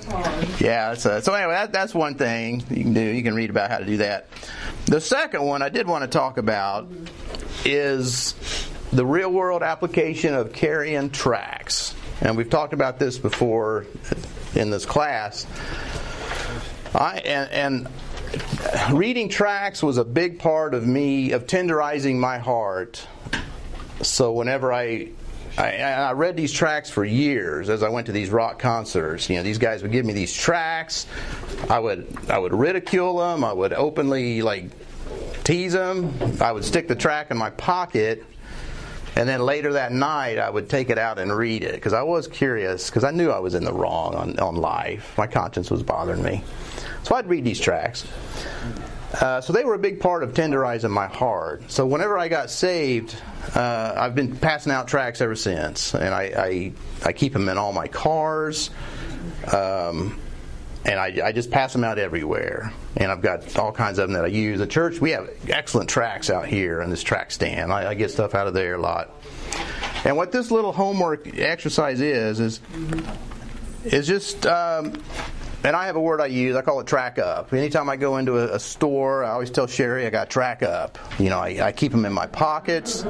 [0.58, 3.00] yeah, so, so anyway, that, that's one thing you can do.
[3.00, 4.28] You can read about how to do that.
[4.86, 6.88] The second one I did want to talk about
[7.64, 8.34] is
[8.92, 11.94] the real world application of carrying tracks.
[12.20, 13.86] And we've talked about this before
[14.54, 15.46] in this class.
[16.94, 17.88] I and,
[18.88, 23.06] and reading tracks was a big part of me of tenderizing my heart
[24.02, 25.08] so whenever I,
[25.56, 29.28] I I read these tracks for years as I went to these rock concerts.
[29.30, 31.06] You know, these guys would give me these tracks.
[31.70, 33.44] I would I would ridicule them.
[33.44, 34.70] I would openly like
[35.44, 36.12] tease them.
[36.40, 38.24] I would stick the track in my pocket.
[39.16, 42.02] And then later that night, I would take it out and read it because I
[42.02, 45.14] was curious because I knew I was in the wrong on, on life.
[45.16, 46.42] My conscience was bothering me.
[47.04, 48.04] So I'd read these tracks.
[49.20, 51.70] Uh, so they were a big part of tenderizing my heart.
[51.70, 53.16] So whenever I got saved,
[53.54, 56.72] uh, I've been passing out tracks ever since, and I I,
[57.04, 58.70] I keep them in all my cars,
[59.52, 60.18] um,
[60.84, 62.72] and I, I just pass them out everywhere.
[62.96, 64.60] And I've got all kinds of them that I use.
[64.60, 67.72] At church, we have excellent tracks out here in this track stand.
[67.72, 69.10] I, I get stuff out of there a lot.
[70.04, 72.60] And what this little homework exercise is is
[73.84, 74.44] is just.
[74.44, 74.94] Um,
[75.64, 76.54] and I have a word I use.
[76.56, 77.52] I call it track up.
[77.52, 80.98] Anytime I go into a, a store, I always tell Sherry I got track up.
[81.18, 83.00] You know, I, I keep them in my pockets.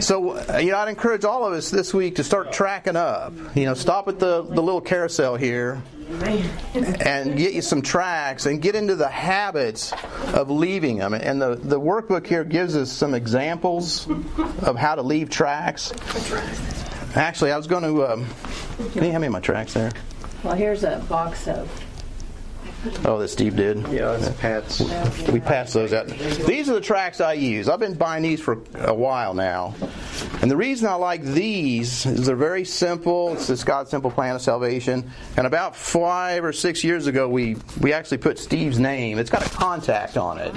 [0.00, 3.32] so uh, you know, I'd encourage all of us this week to start tracking up.
[3.56, 8.62] You know, stop at the the little carousel here and get you some tracks and
[8.62, 9.92] get into the habits
[10.34, 11.14] of leaving them.
[11.14, 14.08] And the, the workbook here gives us some examples
[14.62, 15.92] of how to leave tracks.
[17.16, 18.06] Actually, I was going to.
[18.06, 18.26] Um,
[18.92, 19.90] can you hand me my tracks there?
[20.42, 21.68] Well, here's a box of.
[23.04, 23.78] Oh, that Steve did.
[23.88, 24.80] Yeah, that's Pat's.
[25.28, 26.06] We passed those out.
[26.06, 27.68] These are the tracks I use.
[27.68, 29.74] I've been buying these for a while now.
[30.40, 33.32] And the reason I like these is they're very simple.
[33.32, 35.10] It's this God's simple plan of salvation.
[35.36, 39.18] And about five or six years ago, we, we actually put Steve's name.
[39.18, 40.54] It's got a contact on it.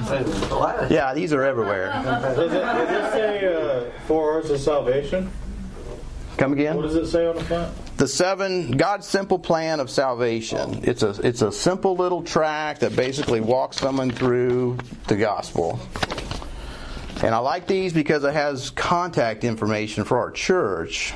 [0.91, 1.87] Yeah, these are everywhere.
[2.03, 5.31] Does it, does it say uh, four hours of salvation?
[6.37, 6.75] Come again?
[6.75, 7.73] What does it say on the front?
[7.99, 10.79] The seven God's simple plan of salvation.
[10.83, 15.79] It's a it's a simple little tract that basically walks someone through the gospel.
[17.21, 21.11] And I like these because it has contact information for our church.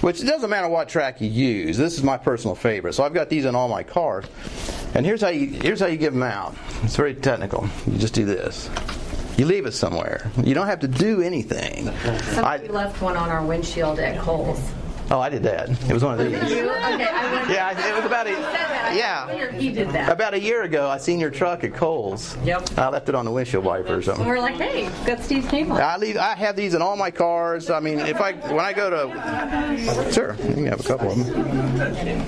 [0.00, 1.78] Which it doesn't matter what track you use.
[1.78, 2.94] This is my personal favorite.
[2.94, 4.24] So I've got these in all my cars.
[4.94, 6.56] And here's how you here's how you give them out.
[6.82, 7.68] It's very technical.
[7.86, 8.68] You just do this.
[9.38, 10.32] You leave it somewhere.
[10.42, 11.96] You don't have to do anything.
[12.34, 14.72] Somebody left one on our windshield at Kohl's.
[15.12, 15.68] Oh, I did that.
[15.90, 16.42] It was one of these.
[16.42, 17.52] Okay, I.
[17.52, 18.30] Yeah, it was about a
[18.96, 19.50] yeah.
[19.58, 20.10] did that.
[20.10, 22.34] About a year ago, I seen your truck at Kohl's.
[22.44, 22.78] Yep.
[22.78, 24.26] I left it on the windshield wiper or something.
[24.26, 25.82] we're like, hey, got Steve's name on.
[25.82, 26.16] I leave.
[26.16, 27.68] I have these in all my cars.
[27.68, 31.26] I mean, if I when I go to, sure, you can have a couple of
[31.26, 32.22] them.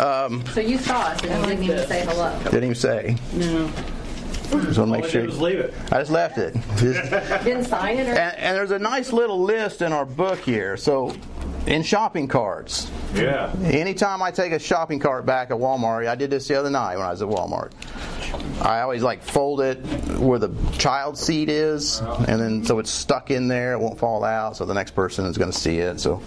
[0.00, 2.36] Um, So you saw us and didn't even say hello.
[2.44, 3.16] didn't even say.
[3.32, 3.70] No.
[4.50, 5.26] Just want to make sure.
[5.26, 5.74] Just leave it.
[5.92, 6.54] I just left it.
[6.76, 7.10] Just-
[7.44, 8.12] Didn't sign it or.
[8.12, 10.76] and, and there's a nice little list in our book here.
[10.76, 11.14] So,
[11.66, 13.52] in shopping carts, Yeah.
[13.64, 16.96] Anytime I take a shopping cart back at Walmart, I did this the other night
[16.96, 17.72] when I was at Walmart.
[18.62, 19.76] I always like fold it
[20.18, 24.24] where the child seat is, and then so it's stuck in there, it won't fall
[24.24, 26.00] out, so the next person is going to see it.
[26.00, 26.22] So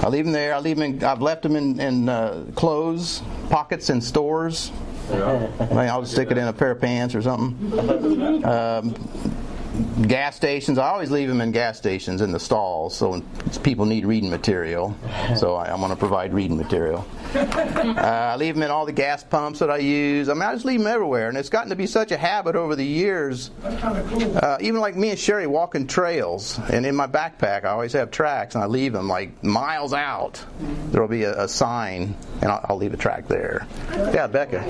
[0.00, 0.54] I leave them there.
[0.54, 0.96] I leave them.
[0.96, 4.70] In, I've left them in, in uh, clothes pockets in stores.
[5.10, 8.44] I mean, I'll just stick it in a pair of pants or something.
[8.44, 8.94] Um,
[10.06, 10.78] gas stations.
[10.78, 13.22] I always leave them in gas stations in the stalls, so when
[13.62, 14.96] people need reading material.
[15.36, 17.06] So I, I'm going to provide reading material.
[17.36, 18.00] Uh,
[18.32, 20.28] I leave them in all the gas pumps that I use.
[20.28, 22.56] I mean, I just leave them everywhere, and it's gotten to be such a habit
[22.56, 23.50] over the years.
[23.62, 28.10] Uh, even like me and Sherry walking trails, and in my backpack, I always have
[28.10, 30.42] tracks, and I leave them like miles out.
[30.90, 33.66] There will be a, a sign, and I'll, I'll leave a track there.
[33.90, 34.64] Yeah, Becca.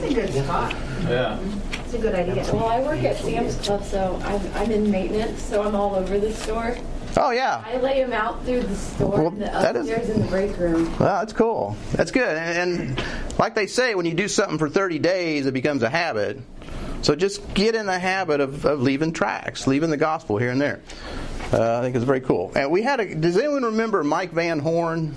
[1.08, 1.38] Yeah.
[1.86, 2.42] It's a good idea.
[2.52, 6.18] Well, I work at Sam's Club, so I'm, I'm in maintenance, so I'm all over
[6.18, 6.76] the store.
[7.16, 7.62] Oh yeah.
[7.64, 10.26] I lay them out through the store, Well, in the that is- upstairs in the
[10.28, 10.84] break room.
[10.98, 11.76] Well, that's cool.
[11.92, 12.36] That's good.
[12.36, 13.04] And, and
[13.38, 16.38] like they say, when you do something for 30 days, it becomes a habit.
[17.02, 20.60] So just get in the habit of, of leaving tracks, leaving the gospel here and
[20.60, 20.80] there.
[21.52, 22.50] Uh, I think it's very cool.
[22.56, 23.14] And we had a.
[23.14, 25.14] Does anyone remember Mike Van Horn?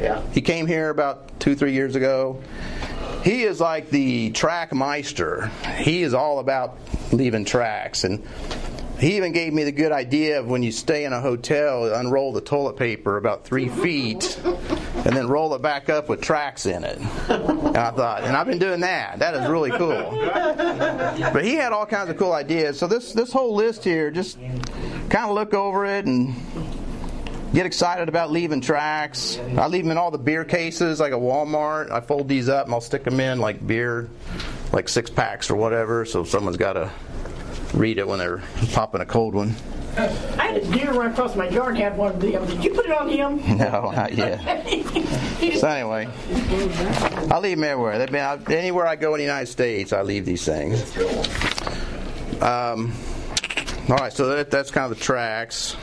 [0.00, 0.22] Yeah.
[0.32, 2.42] He came here about two, three years ago.
[3.26, 5.50] He is like the track meister.
[5.78, 6.78] He is all about
[7.10, 8.04] leaving tracks.
[8.04, 8.24] And
[9.00, 12.32] he even gave me the good idea of when you stay in a hotel, unroll
[12.32, 16.84] the toilet paper about three feet and then roll it back up with tracks in
[16.84, 16.98] it.
[16.98, 19.18] And I thought, and I've been doing that.
[19.18, 20.08] That is really cool.
[20.22, 22.78] But he had all kinds of cool ideas.
[22.78, 26.32] So this this whole list here, just kind of look over it and
[27.54, 29.38] get excited about leaving tracks.
[29.56, 31.90] I leave them in all the beer cases, like a Walmart.
[31.90, 34.08] I fold these up and I'll stick them in like beer,
[34.72, 36.04] like six packs or whatever.
[36.04, 36.90] So someone's got to
[37.74, 39.54] read it when they're popping a cold one.
[39.96, 40.02] I
[40.48, 42.46] had a deer run across my yard and had one of them.
[42.46, 43.38] Did you put it on him?
[43.56, 44.66] No, not yet.
[45.60, 46.08] So anyway,
[47.30, 47.98] I leave them everywhere.
[47.98, 49.92] They've been out, anywhere I go in the United States.
[49.92, 50.82] I leave these things.
[52.42, 52.92] Um,
[53.88, 55.76] all right, so that, that's kind of the tracks.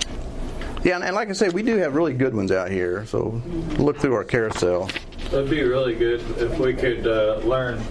[0.84, 3.06] Yeah, and, and like I say, we do have really good ones out here.
[3.06, 3.42] So
[3.78, 4.90] look through our carousel.
[5.32, 7.82] That'd be really good if we could uh, learn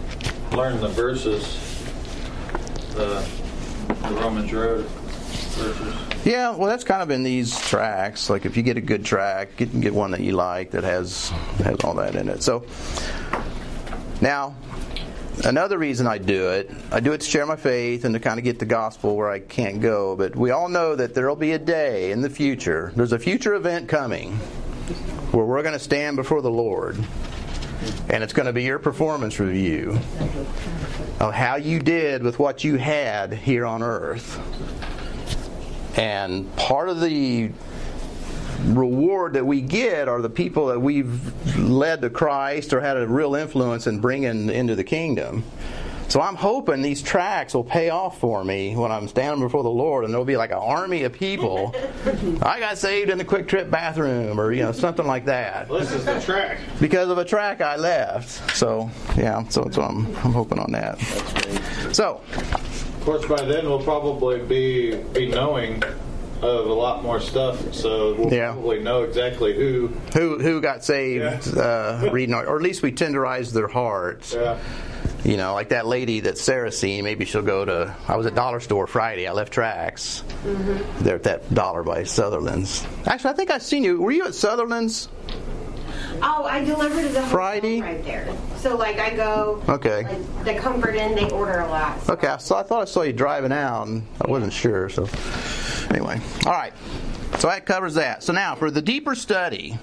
[0.52, 1.59] learn the verses,
[2.94, 3.26] the,
[3.88, 6.26] the Romans Road verses.
[6.26, 8.31] Yeah, well, that's kind of in these tracks.
[8.31, 11.31] Like if you get a good track, get get one that you like that has
[11.64, 12.42] has all that in it.
[12.42, 12.64] So
[14.20, 14.55] now,
[15.44, 18.38] another reason I do it, I do it to share my faith and to kind
[18.38, 20.16] of get the gospel where I can't go.
[20.16, 22.92] But we all know that there'll be a day in the future.
[22.96, 24.37] There's a future event coming
[25.33, 26.96] where we're going to stand before the Lord.
[28.09, 29.98] And it's going to be your performance review
[31.18, 34.38] of how you did with what you had here on earth.
[35.98, 37.50] And part of the
[38.64, 43.07] reward that we get are the people that we've led to Christ or had a
[43.07, 45.44] real influence in bringing into the kingdom.
[46.12, 49.70] So I'm hoping these tracks will pay off for me when I'm standing before the
[49.70, 51.75] Lord, and there'll be like an army of people.
[52.42, 55.70] I got saved in the QuikTrip bathroom, or you know something like that.
[55.70, 56.59] This is the track.
[56.81, 58.55] Because of a track I left.
[58.55, 61.01] So yeah, so, so I'm I'm hoping on that.
[61.92, 65.83] So Of course, by then we'll probably be be knowing
[66.42, 68.52] of a lot more stuff, so we'll Yeah.
[68.52, 69.88] probably know exactly who.
[70.12, 74.35] who who got saved uh, reading, our, or at least we tenderized their hearts.
[74.35, 74.59] Yeah.
[75.24, 77.05] You know, like that lady that Sarah seen.
[77.05, 77.94] Maybe she'll go to.
[78.09, 79.28] I was at Dollar Store Friday.
[79.28, 80.24] I left tracks.
[81.00, 82.85] There at that dollar by Sutherland's.
[83.07, 84.00] Actually, I think I seen you.
[84.02, 85.09] Were you at Sutherland's?
[86.22, 87.81] Oh, I deliver to the Friday?
[87.81, 88.28] right there.
[88.57, 89.62] So like I go.
[89.68, 90.02] Okay.
[90.05, 92.09] Like, the Comfort Inn, they order a lot.
[92.09, 94.88] Okay, so I thought I saw you driving out, and I wasn't sure.
[94.88, 95.09] So,
[95.90, 96.72] anyway, all right.
[97.38, 98.22] So that covers that.
[98.22, 99.78] So now for the deeper study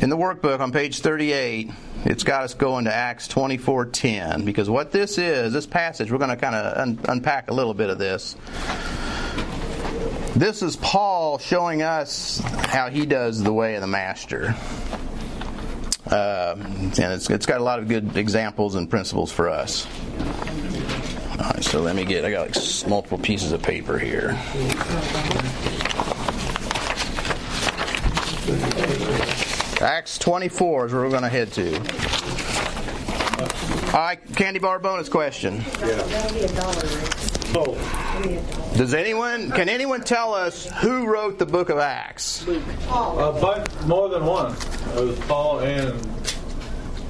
[0.00, 1.70] in the workbook on page 38,
[2.06, 6.30] it's got us going to Acts 24:10 because what this is, this passage, we're going
[6.30, 8.36] to kind of un- unpack a little bit of this.
[10.40, 14.54] This is Paul showing us how he does the way of the master.
[16.06, 16.62] Um,
[16.96, 19.86] and it's, it's got a lot of good examples and principles for us.
[21.32, 24.30] All right, so let me get, I got like multiple pieces of paper here.
[29.82, 31.76] Acts 24 is where we're going to head to.
[33.88, 35.62] All right, candy bar bonus question.
[35.80, 36.86] That'll be a dollar.
[36.86, 37.56] right?
[37.56, 39.30] Oh, That'll be a dollar.
[39.30, 42.46] Does anyone, can anyone tell us who wrote the book of Acts?
[42.46, 44.52] a bunch more than one.
[44.96, 46.06] It was Paul and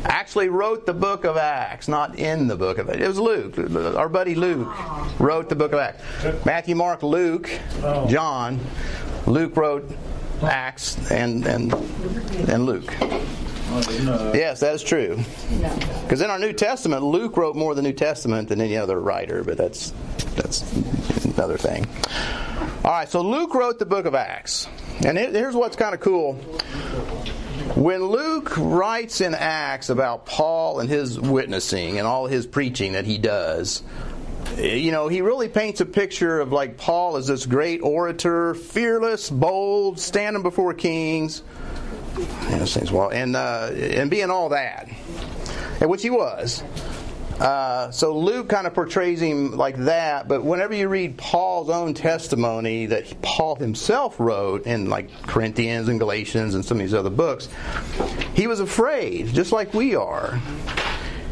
[0.04, 3.00] Actually wrote the book of Acts, not in the book of Acts.
[3.00, 3.58] It was Luke.
[3.96, 4.68] Our buddy Luke
[5.20, 6.02] wrote the book of Acts.
[6.46, 7.50] Matthew, Mark, Luke,
[7.82, 8.08] oh.
[8.08, 8.60] John.
[9.26, 9.90] Luke wrote
[10.42, 11.74] Acts and and
[12.48, 12.94] and Luke.
[14.34, 15.18] Yes, that is true.
[16.02, 18.98] Because in our New Testament, Luke wrote more of the New Testament than any other
[18.98, 19.92] writer, but that's
[20.34, 20.62] that's
[21.40, 21.86] another thing.
[22.84, 24.68] All right, so Luke wrote the book of Acts,
[25.06, 26.34] and here- here's what's kind of cool.
[27.76, 33.06] When Luke writes in Acts about Paul and his witnessing and all his preaching that
[33.06, 33.82] he does,
[34.58, 39.30] you know, he really paints a picture of like Paul as this great orator, fearless,
[39.30, 41.42] bold, standing before kings,
[42.50, 44.88] and uh, and being all that,
[45.80, 46.62] and which he was.
[47.40, 51.94] Uh, so Luke kind of portrays him like that, but whenever you read Paul's own
[51.94, 57.08] testimony that Paul himself wrote in like Corinthians and Galatians and some of these other
[57.08, 57.48] books,
[58.34, 60.38] he was afraid, just like we are.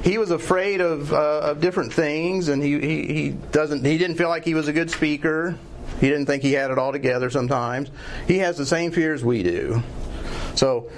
[0.02, 4.16] He was afraid of, uh, of different things, and he, he, he doesn't he didn't
[4.16, 5.58] feel like he was a good speaker.
[6.00, 7.28] He didn't think he had it all together.
[7.28, 7.90] Sometimes
[8.26, 9.82] he has the same fears we do.
[10.54, 10.90] So,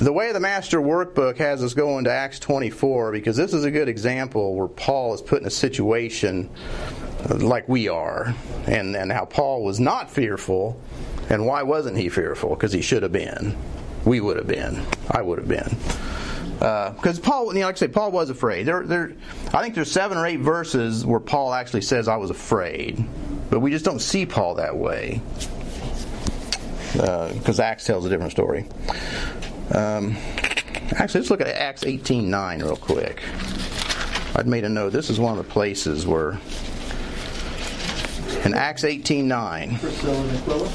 [0.00, 3.70] the way the Master Workbook has us go into Acts 24 because this is a
[3.70, 6.50] good example where Paul is put in a situation
[7.30, 8.34] uh, like we are,
[8.66, 10.78] and, and how Paul was not fearful,
[11.30, 12.50] and why wasn't he fearful?
[12.50, 13.56] Because he should have been.
[14.04, 14.84] We would have been.
[15.10, 15.74] I would have been.
[16.58, 18.66] Because Paul, you know, like I say, Paul was afraid.
[18.66, 19.12] There, there,
[19.52, 23.04] I think there's seven or eight verses where Paul actually says, "I was afraid,"
[23.50, 25.20] but we just don't see Paul that way
[26.96, 28.66] because Acts tells a different story.
[29.72, 30.16] Um,
[30.92, 33.22] actually, let's look at Acts 18:9 real quick.
[34.34, 34.92] I'd made a note.
[34.92, 36.38] This is one of the places where
[38.44, 39.78] in Acts 18:9.
[39.78, 40.70] Priscilla and Aquila.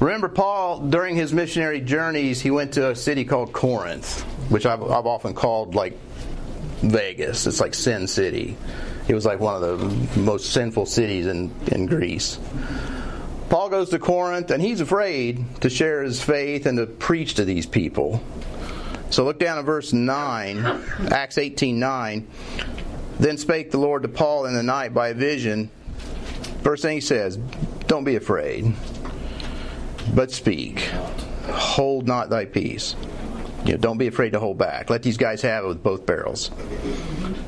[0.00, 4.82] Remember, Paul, during his missionary journeys, he went to a city called Corinth, which I've,
[4.82, 5.98] I've often called like
[6.82, 7.46] Vegas.
[7.46, 8.56] It's like Sin City.
[9.08, 12.38] It was like one of the most sinful cities in, in Greece.
[13.48, 17.44] Paul goes to Corinth, and he's afraid to share his faith and to preach to
[17.44, 18.22] these people.
[19.10, 20.66] So look down at verse 9,
[21.10, 22.28] Acts 18 9.
[23.18, 25.70] Then spake the Lord to Paul in the night by a vision.
[26.62, 27.38] First thing he says,
[27.86, 28.74] Don't be afraid
[30.14, 30.80] but speak.
[31.46, 32.94] Hold not thy peace.
[33.64, 34.88] You know, don't be afraid to hold back.
[34.90, 36.50] Let these guys have it with both barrels.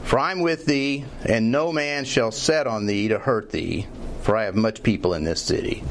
[0.04, 3.86] For I'm with thee, and no man shall set on thee to hurt thee,
[4.22, 5.82] for I have much people in this city.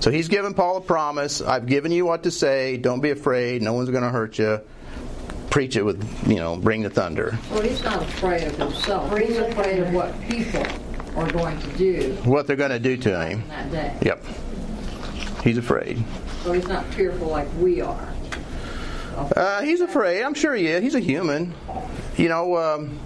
[0.00, 1.40] So he's given Paul a promise.
[1.40, 2.76] I've given you what to say.
[2.76, 3.62] Don't be afraid.
[3.62, 4.60] No one's going to hurt you.
[5.48, 7.38] Preach it with, you know, bring the thunder.
[7.50, 9.16] Well, he's not afraid of himself.
[9.18, 10.64] He's afraid of what people
[11.16, 13.44] are going to do What they're going to do to him.
[13.48, 13.94] that day.
[14.02, 14.24] Yep.
[15.44, 16.02] He's afraid.
[16.42, 18.11] So he's not fearful like we are.
[19.16, 20.22] Uh, he's afraid.
[20.22, 20.82] I'm sure he is.
[20.82, 21.54] He's a human.
[22.16, 22.98] You know, um,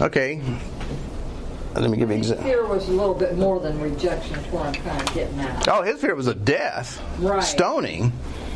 [0.00, 0.40] okay.
[1.74, 2.44] Let me give you an example.
[2.44, 4.36] fear was a little bit more than rejection.
[4.36, 5.66] Is what I'm kind of getting at.
[5.68, 7.42] Oh, his fear was a death, Right.
[7.42, 8.12] stoning.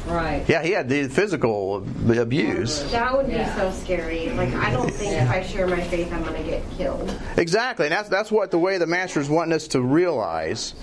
[0.06, 0.44] Right.
[0.48, 2.82] Yeah, he had the physical abuse.
[2.92, 4.30] That would be so scary.
[4.30, 7.12] Like, I don't think if I share my faith, I'm going to get killed.
[7.36, 10.74] Exactly, and that's that's what the way the master's wanting us to realize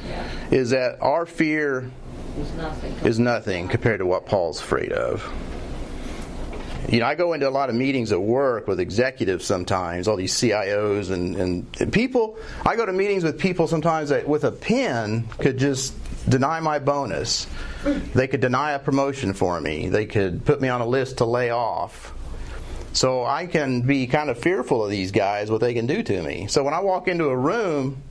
[0.52, 1.90] is that our fear
[2.38, 2.94] It's nothing.
[3.08, 5.32] is nothing compared to what Paul's afraid of.
[6.90, 10.18] You know, I go into a lot of meetings at work with executives sometimes, all
[10.18, 12.38] these CIOs and, and people.
[12.66, 15.96] I go to meetings with people sometimes that with a pen could just
[16.30, 17.48] deny my bonus.
[17.84, 19.90] They could deny a promotion for me.
[19.90, 22.14] They could put me on a list to lay off.
[22.94, 26.22] So I can be kind of fearful of these guys, what they can do to
[26.24, 26.48] me.
[26.48, 28.02] So when I walk into a room,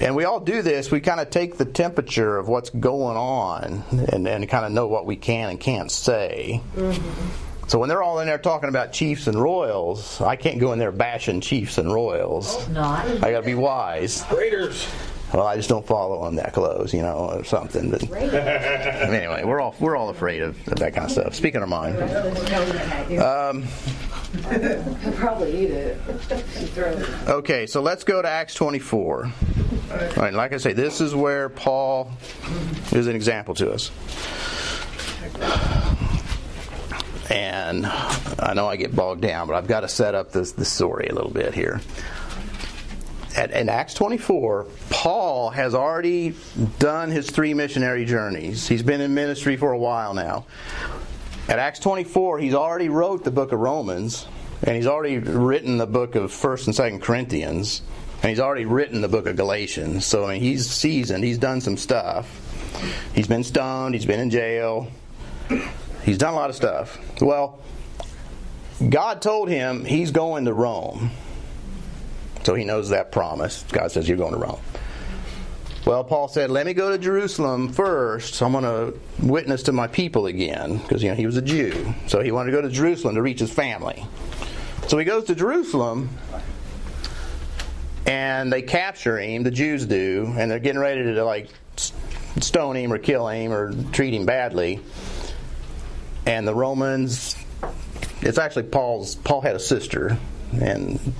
[0.00, 3.84] and we all do this, we kind of take the temperature of what's going on
[4.12, 6.60] and, and kind of know what we can and can't say.
[6.74, 7.68] Mm-hmm.
[7.68, 10.78] So when they're all in there talking about chiefs and royals, I can't go in
[10.78, 12.68] there bashing chiefs and royals.
[12.68, 13.06] Not.
[13.22, 14.24] I got to be wise.
[14.30, 14.86] Raiders.
[15.32, 17.90] Well, I just don't follow on that close, you know, or something.
[17.90, 21.34] But anyway, we're all we're all afraid of, of that kind of stuff.
[21.34, 21.96] Speaking of mine,
[23.18, 23.62] um,
[25.02, 25.98] He'll probably eat it.
[26.08, 27.28] and throw it.
[27.28, 29.24] okay, so let's go to Acts 24.
[29.26, 32.10] All right, like I say, this is where Paul
[32.92, 33.90] is an example to us.
[37.30, 40.70] And I know I get bogged down, but I've got to set up this, this
[40.70, 41.80] story a little bit here.
[43.36, 46.34] At, in Acts 24, Paul has already
[46.78, 48.68] done his three missionary journeys.
[48.68, 50.44] He's been in ministry for a while now.
[51.48, 54.26] At Acts 24, he's already wrote the book of Romans,
[54.62, 57.82] and he's already written the book of 1st and 2nd Corinthians,
[58.22, 60.04] and he's already written the book of Galatians.
[60.04, 61.24] So, I mean, he's seasoned.
[61.24, 62.28] He's done some stuff.
[63.14, 63.94] He's been stoned.
[63.94, 64.88] He's been in jail.
[66.04, 66.98] He's done a lot of stuff.
[67.20, 67.60] Well,
[68.88, 71.10] God told him he's going to Rome.
[72.44, 73.64] So he knows that promise.
[73.70, 74.60] God says, You're going to Rome.
[75.84, 78.40] Well, Paul said, Let me go to Jerusalem first.
[78.42, 80.78] I'm going to witness to my people again.
[80.78, 81.94] Because, you know, he was a Jew.
[82.06, 84.06] So he wanted to go to Jerusalem to reach his family.
[84.88, 86.10] So he goes to Jerusalem,
[88.06, 91.48] and they capture him, the Jews do, and they're getting ready to, like,
[92.40, 94.80] stone him or kill him or treat him badly.
[96.26, 97.36] And the Romans,
[98.20, 100.18] it's actually Paul's, Paul had a sister,
[100.60, 101.14] and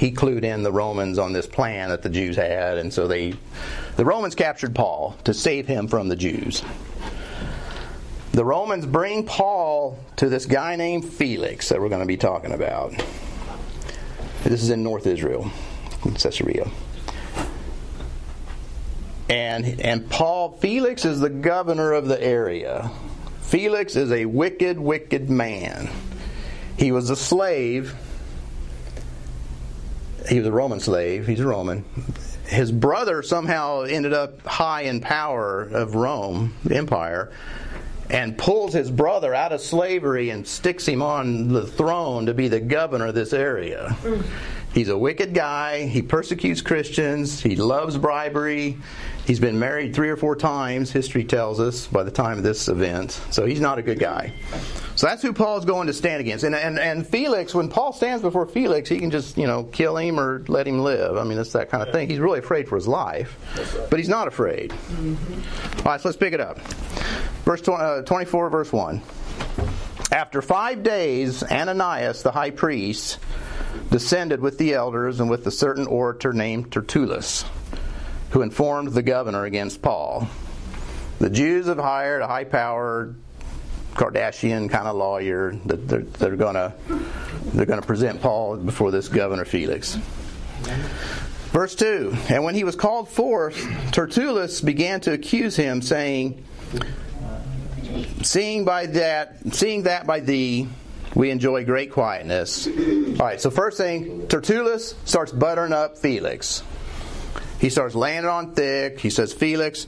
[0.00, 3.34] he clued in the Romans on this plan that the Jews had, and so they,
[3.96, 6.62] the Romans captured Paul to save him from the Jews.
[8.32, 12.52] The Romans bring Paul to this guy named Felix that we're going to be talking
[12.52, 12.94] about.
[14.42, 15.52] This is in North Israel,
[16.06, 16.70] in Caesarea.
[19.28, 22.90] And and Paul Felix is the governor of the area.
[23.42, 25.90] Felix is a wicked, wicked man.
[26.78, 27.94] He was a slave
[30.28, 31.26] he was a Roman slave.
[31.26, 31.84] He's a Roman.
[32.46, 37.32] His brother somehow ended up high in power of Rome, the empire,
[38.08, 42.48] and pulls his brother out of slavery and sticks him on the throne to be
[42.48, 43.96] the governor of this area.
[44.02, 44.24] Mm.
[44.74, 45.86] He's a wicked guy.
[45.86, 47.40] He persecutes Christians.
[47.40, 48.78] He loves bribery.
[49.26, 52.68] He's been married three or four times, history tells us, by the time of this
[52.68, 53.12] event.
[53.30, 54.32] So he's not a good guy.
[54.96, 56.44] So that's who Paul's going to stand against.
[56.44, 59.96] And, and, and Felix, when Paul stands before Felix, he can just, you know, kill
[59.96, 61.16] him or let him live.
[61.16, 62.08] I mean, it's that kind of thing.
[62.08, 63.38] He's really afraid for his life,
[63.88, 64.72] but he's not afraid.
[64.72, 66.58] All right, so let's pick it up.
[67.44, 69.00] Verse 20, uh, 24, verse 1.
[70.12, 73.18] After five days, Ananias, the high priest,
[73.90, 77.44] descended with the elders and with a certain orator named Tertullus,
[78.30, 80.28] who informed the governor against Paul.
[81.18, 83.16] The Jews have hired a high powered
[83.94, 86.72] Kardashian kind of lawyer that they're, they're going to
[87.52, 89.98] they're going to present Paul before this governor Felix.
[91.50, 93.56] Verse 2 And when he was called forth,
[93.92, 96.44] Tertullus began to accuse him, saying,
[98.22, 100.68] Seeing by that, seeing that by thee
[101.14, 102.68] we enjoy great quietness.
[102.68, 106.62] All right, so first thing, Tertullus starts buttering up Felix.
[107.60, 109.00] He starts laying it on thick.
[109.00, 109.86] He says, Felix,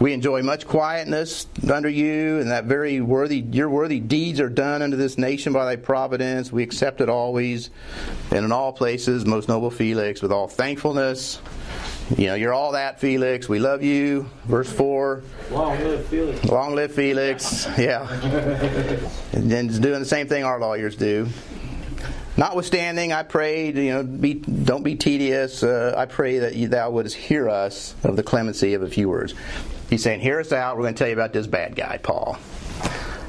[0.00, 4.82] we enjoy much quietness under you, and that very worthy, your worthy deeds are done
[4.82, 6.50] unto this nation by thy providence.
[6.50, 7.70] We accept it always,
[8.32, 11.40] and in all places, most noble Felix, with all thankfulness.
[12.16, 13.48] You know, you're all that, Felix.
[13.48, 14.28] We love you.
[14.44, 15.22] Verse 4.
[15.52, 16.44] Long live Felix.
[16.44, 17.68] Long live Felix.
[17.78, 18.08] Yeah.
[19.32, 21.28] and then doing the same thing our lawyers do.
[22.36, 25.62] Notwithstanding, I pray, you know, be, don't be tedious.
[25.62, 29.34] Uh, I pray that thou wouldst hear us of the clemency of a few words.
[29.90, 30.76] He's saying, hear us out.
[30.76, 32.38] We're going to tell you about this bad guy, Paul.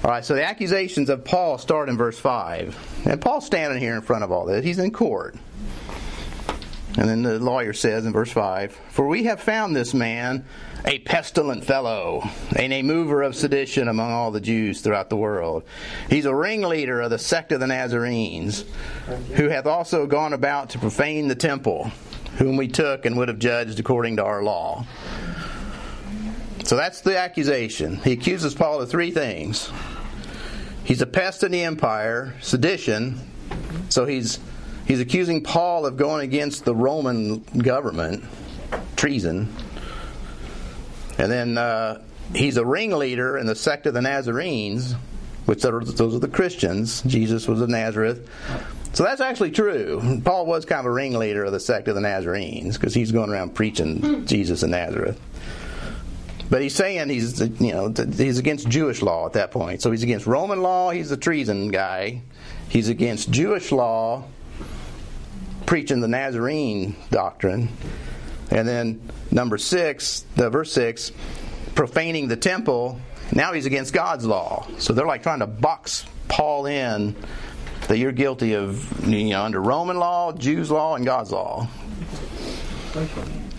[0.03, 3.05] All right, so the accusations of Paul start in verse 5.
[3.05, 4.63] And Paul's standing here in front of all this.
[4.63, 5.35] He's in court.
[6.97, 10.45] And then the lawyer says in verse 5 For we have found this man
[10.85, 12.23] a pestilent fellow,
[12.55, 15.63] and a mover of sedition among all the Jews throughout the world.
[16.09, 18.65] He's a ringleader of the sect of the Nazarenes,
[19.35, 21.91] who hath also gone about to profane the temple,
[22.37, 24.85] whom we took and would have judged according to our law.
[26.65, 27.97] So that's the accusation.
[27.97, 29.71] He accuses Paul of three things.
[30.83, 33.19] He's a pest in the empire, sedition.
[33.89, 34.39] So he's
[34.85, 38.23] he's accusing Paul of going against the Roman government,
[38.95, 39.53] treason.
[41.23, 42.01] And then uh,
[42.35, 44.93] he's a ringleader in the sect of the Nazarenes,
[45.45, 47.01] which are, those are the Christians.
[47.03, 48.29] Jesus was of Nazareth.
[48.91, 50.19] So that's actually true.
[50.25, 53.29] Paul was kind of a ringleader of the sect of the Nazarenes because he's going
[53.29, 55.17] around preaching Jesus in Nazareth.
[56.49, 59.81] But he's saying he's you know he's against Jewish law at that point.
[59.81, 60.91] So he's against Roman law.
[60.91, 62.21] He's a treason guy.
[62.67, 64.25] He's against Jewish law,
[65.65, 67.69] preaching the Nazarene doctrine.
[68.53, 69.01] And then
[69.31, 71.11] number six, the verse six,
[71.73, 72.99] profaning the temple.
[73.33, 74.67] Now he's against God's law.
[74.77, 77.15] So they're like trying to box Paul in
[77.87, 81.67] that you're guilty of you know under Roman law, Jews law, and God's law.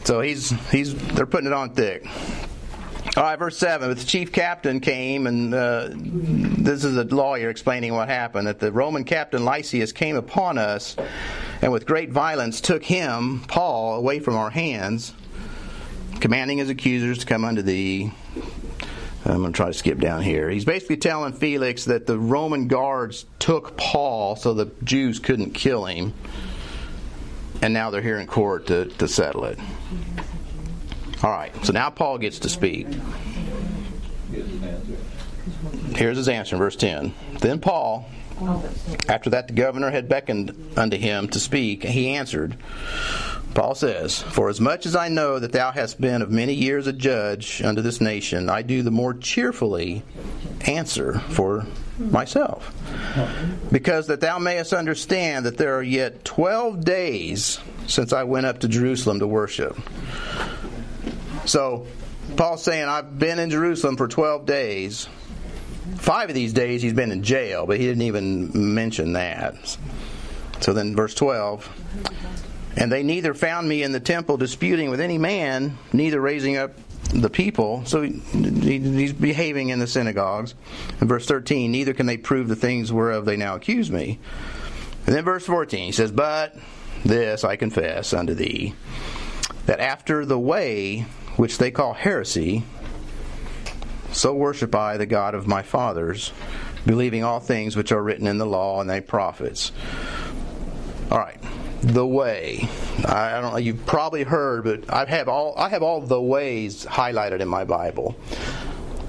[0.05, 2.07] So he's he's they're putting it on thick.
[3.17, 3.91] All right, verse 7.
[3.91, 8.59] But the chief captain came, and uh, this is a lawyer explaining what happened that
[8.59, 10.97] the Roman captain Lysias came upon us
[11.62, 15.15] and with great violence took him, Paul, away from our hands,
[16.19, 18.11] commanding his accusers to come unto thee.
[19.25, 20.51] I'm going to try to skip down here.
[20.51, 25.85] He's basically telling Felix that the Roman guards took Paul so the Jews couldn't kill
[25.85, 26.15] him,
[27.62, 29.59] and now they're here in court to, to settle it.
[31.25, 32.87] All right, so now Paul gets to speak.
[35.97, 37.14] Here's his answer in verse 10.
[37.41, 38.05] Then Paul,
[39.09, 42.59] after that the governor had beckoned unto him to speak, he answered,
[43.55, 46.87] Paul says, For as much as I know that thou hast been of many years
[46.87, 50.03] a judge unto this nation, I do the more cheerfully
[50.66, 51.64] answer for
[51.99, 52.70] myself.
[53.72, 58.59] Because that thou mayest understand that there are yet twelve days since I went up
[58.59, 59.79] to Jerusalem to worship.
[61.47, 61.87] So,
[62.37, 65.09] Paul's saying, I've been in Jerusalem for 12 days.
[65.97, 69.77] Five of these days he's been in jail, but he didn't even mention that.
[70.61, 71.69] So then, verse 12
[72.77, 76.73] And they neither found me in the temple disputing with any man, neither raising up
[77.13, 77.85] the people.
[77.85, 80.55] So he's behaving in the synagogues.
[81.01, 84.19] In verse 13, neither can they prove the things whereof they now accuse me.
[85.07, 86.57] And then verse 14, he says, But
[87.05, 88.75] this I confess unto thee,
[89.67, 91.05] that after the way
[91.37, 92.64] which they call heresy,
[94.12, 96.32] so worship I the God of my fathers,
[96.87, 99.72] believing all things which are written in the law and the prophets.
[101.11, 101.39] All right,
[101.82, 102.68] the way.
[103.05, 103.59] I don't know.
[103.59, 107.64] You've probably heard, but I have all I have all the ways highlighted in my
[107.64, 108.16] Bible.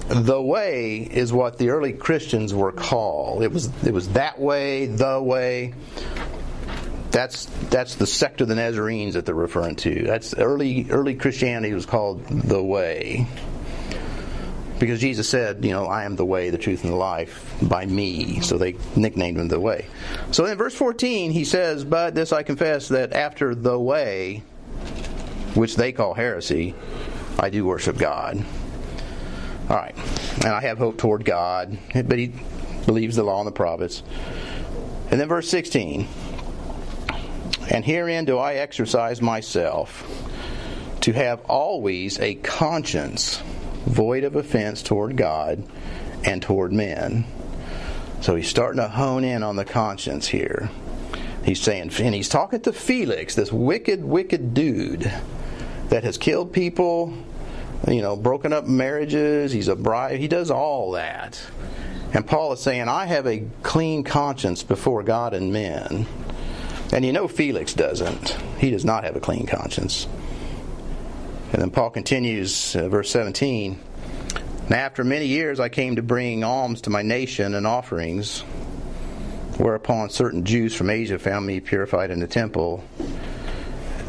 [0.07, 3.43] The way is what the early Christians were called.
[3.43, 5.73] It was it was that way, the way.
[7.15, 10.03] That's that's the sect of the Nazarenes that they're referring to.
[10.03, 13.25] That's early early Christianity was called the way.
[14.79, 17.85] Because Jesus said, you know, I am the way, the truth, and the life by
[17.85, 18.41] me.
[18.41, 19.85] So they nicknamed him the way.
[20.31, 24.43] So in verse 14, he says, But this I confess that after the way,
[25.53, 26.75] which they call heresy,
[27.39, 28.43] I do worship God.
[29.69, 29.95] All right.
[30.43, 31.77] And I have hope toward God.
[31.93, 32.33] But he
[32.85, 34.03] believes the law and the prophets.
[35.09, 36.09] And then verse 16.
[37.69, 40.03] And herein do I exercise myself
[41.01, 43.41] to have always a conscience
[43.85, 45.63] void of offense toward God
[46.23, 47.25] and toward men.
[48.21, 50.69] So he's starting to hone in on the conscience here.
[51.43, 55.11] He's saying, and he's talking to Felix, this wicked, wicked dude
[55.89, 57.13] that has killed people,
[57.87, 59.51] you know, broken up marriages.
[59.51, 60.17] He's a bribe.
[60.17, 61.39] He does all that.
[62.13, 66.07] And Paul is saying, I have a clean conscience before God and men.
[66.93, 68.37] And you know Felix doesn't.
[68.57, 70.07] He does not have a clean conscience.
[71.51, 73.79] And then Paul continues, uh, verse 17.
[74.69, 78.41] Now, after many years, I came to bring alms to my nation and offerings,
[79.57, 82.83] whereupon certain Jews from Asia found me purified in the temple,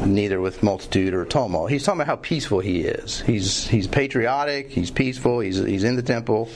[0.03, 1.69] neither with multitude or tumult.
[1.69, 3.21] He's talking about how peaceful he is.
[3.21, 4.71] He's he's patriotic.
[4.71, 5.39] He's peaceful.
[5.39, 6.49] He's he's in the temple.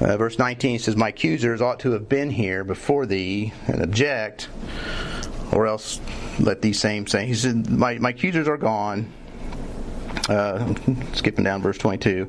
[0.00, 4.48] Uh, verse 19 says, "My accusers ought to have been here before thee and object,
[5.52, 6.00] or else
[6.38, 9.06] let these same say." He said, "My my accusers are gone."
[10.28, 10.74] Uh,
[11.12, 12.28] skipping down verse 22.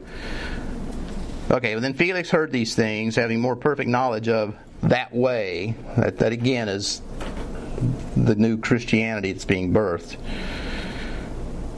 [1.50, 5.76] Okay, well then Felix heard these things, having more perfect knowledge of that way.
[5.96, 7.02] That, that again is
[8.16, 10.18] the new Christianity that's being birthed.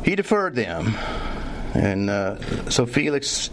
[0.03, 0.95] He deferred them.
[1.73, 3.49] And uh, so Felix,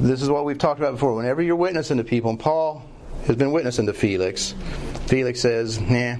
[0.00, 1.14] this is what we've talked about before.
[1.14, 2.84] Whenever you're witnessing to people, and Paul
[3.26, 4.54] has been witnessing to Felix,
[5.06, 6.16] Felix says, "Nah,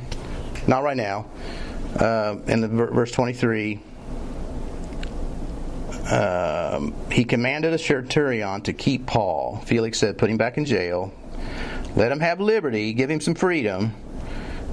[0.67, 1.27] not right now."
[1.97, 3.81] Uh, in the verse 23,
[6.11, 9.63] um, he commanded a centurion to keep Paul.
[9.65, 11.13] Felix said, "Put him back in jail.
[11.97, 12.93] Let him have liberty.
[12.93, 13.95] Give him some freedom."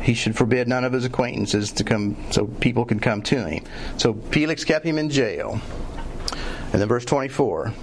[0.02, 3.64] he should forbid none of his acquaintances to come so people can come to him.
[3.98, 5.60] So Felix kept him in jail.
[6.72, 7.74] And then verse 24.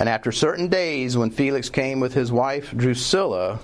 [0.00, 3.56] And after certain days, when Felix came with his wife Drusilla,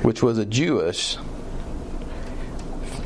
[0.00, 1.18] which was a Jewess,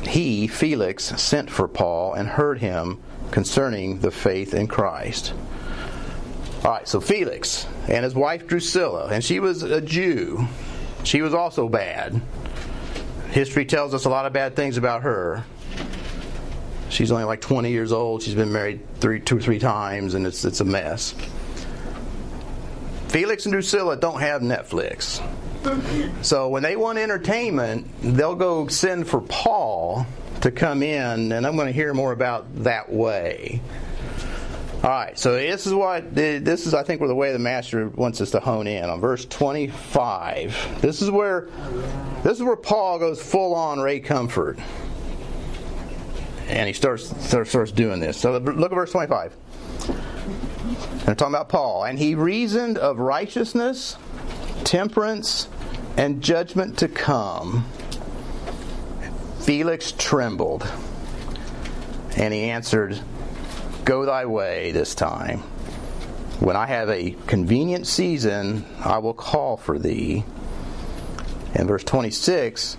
[0.07, 5.33] he, Felix, sent for Paul and heard him concerning the faith in Christ.
[6.63, 10.47] All right, so Felix and his wife Drusilla, and she was a Jew.
[11.03, 12.21] She was also bad.
[13.31, 15.43] History tells us a lot of bad things about her.
[16.87, 18.21] She's only like 20 years old.
[18.21, 21.13] She's been married three, two or three times, and it's it's a mess.
[23.13, 25.21] Felix and Drusilla don't have Netflix.
[26.25, 30.07] So when they want entertainment, they'll go send for Paul
[30.41, 33.61] to come in, and I'm going to hear more about that way.
[34.83, 36.73] All right, so this is what this is.
[36.73, 40.81] I think where the way the master wants us to hone in on verse 25.
[40.81, 41.49] This is where
[42.23, 44.57] this is where Paul goes full on Ray Comfort,
[46.47, 48.17] and he starts starts, doing this.
[48.17, 49.33] So look at verse 25.
[51.05, 53.97] And talking about Paul, and he reasoned of righteousness,
[54.63, 55.47] temperance,
[55.97, 57.65] and judgment to come.
[59.41, 60.65] Felix trembled,
[62.15, 62.99] and he answered.
[63.83, 65.39] Go thy way this time.
[66.39, 70.23] When I have a convenient season, I will call for thee.
[71.53, 72.77] In verse 26,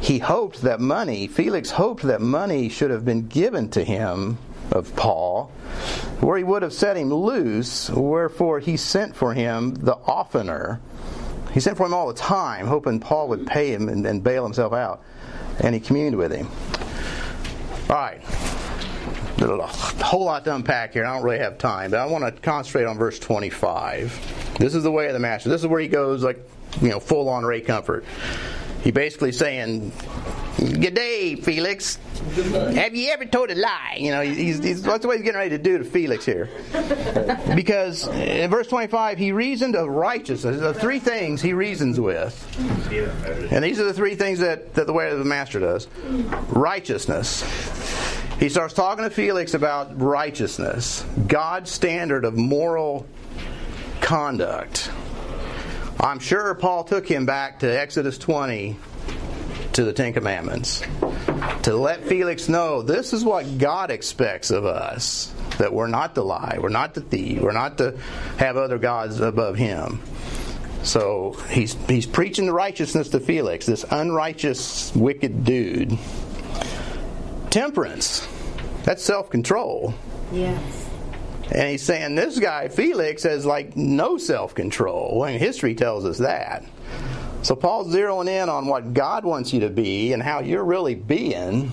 [0.00, 4.38] he hoped that money, Felix hoped that money should have been given to him
[4.72, 5.52] of Paul,
[6.22, 10.80] where he would have set him loose, wherefore he sent for him the oftener.
[11.52, 14.44] He sent for him all the time, hoping Paul would pay him and, and bail
[14.44, 15.02] himself out.
[15.60, 16.48] And he communed with him.
[17.90, 18.22] All right
[19.50, 21.04] a whole lot to unpack here.
[21.04, 24.56] I don't really have time, but I want to concentrate on verse 25.
[24.58, 25.48] This is the way of the master.
[25.48, 26.38] This is where he goes like,
[26.80, 28.04] you know, full on Ray Comfort.
[28.82, 29.92] He basically saying,
[30.58, 31.98] "Good day, Felix.
[32.34, 35.50] Have you ever told a lie?" You know, he's, he's that's what he's getting ready
[35.50, 36.48] to do to Felix here.
[37.54, 40.60] Because in verse 25, he reasoned of righteousness.
[40.60, 42.34] The three things he reasons with,
[43.52, 45.88] and these are the three things that, that the way of the master does:
[46.48, 47.42] righteousness
[48.42, 53.06] he starts talking to Felix about righteousness, God's standard of moral
[54.00, 54.90] conduct.
[56.00, 58.76] I'm sure Paul took him back to Exodus 20
[59.72, 60.82] to the Ten Commandments
[61.62, 66.22] to let Felix know this is what God expects of us that we're not to
[66.22, 67.98] lie, we're not to thieve, we're not to
[68.38, 70.00] have other gods above him.
[70.82, 75.98] So he's he's preaching the righteousness to Felix, this unrighteous, wicked dude.
[77.50, 78.26] Temperance.
[78.84, 79.94] That's self control.
[80.32, 80.88] Yes.
[81.52, 85.24] And he's saying this guy, Felix, has like no self control.
[85.24, 86.64] And history tells us that.
[87.42, 90.94] So Paul's zeroing in on what God wants you to be and how you're really
[90.94, 91.72] being.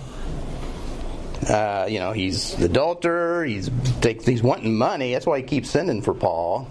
[1.48, 3.46] Uh, you know, he's the adulterer.
[3.46, 3.70] He's
[4.04, 5.14] he's wanting money.
[5.14, 6.68] That's why he keeps sending for Paul.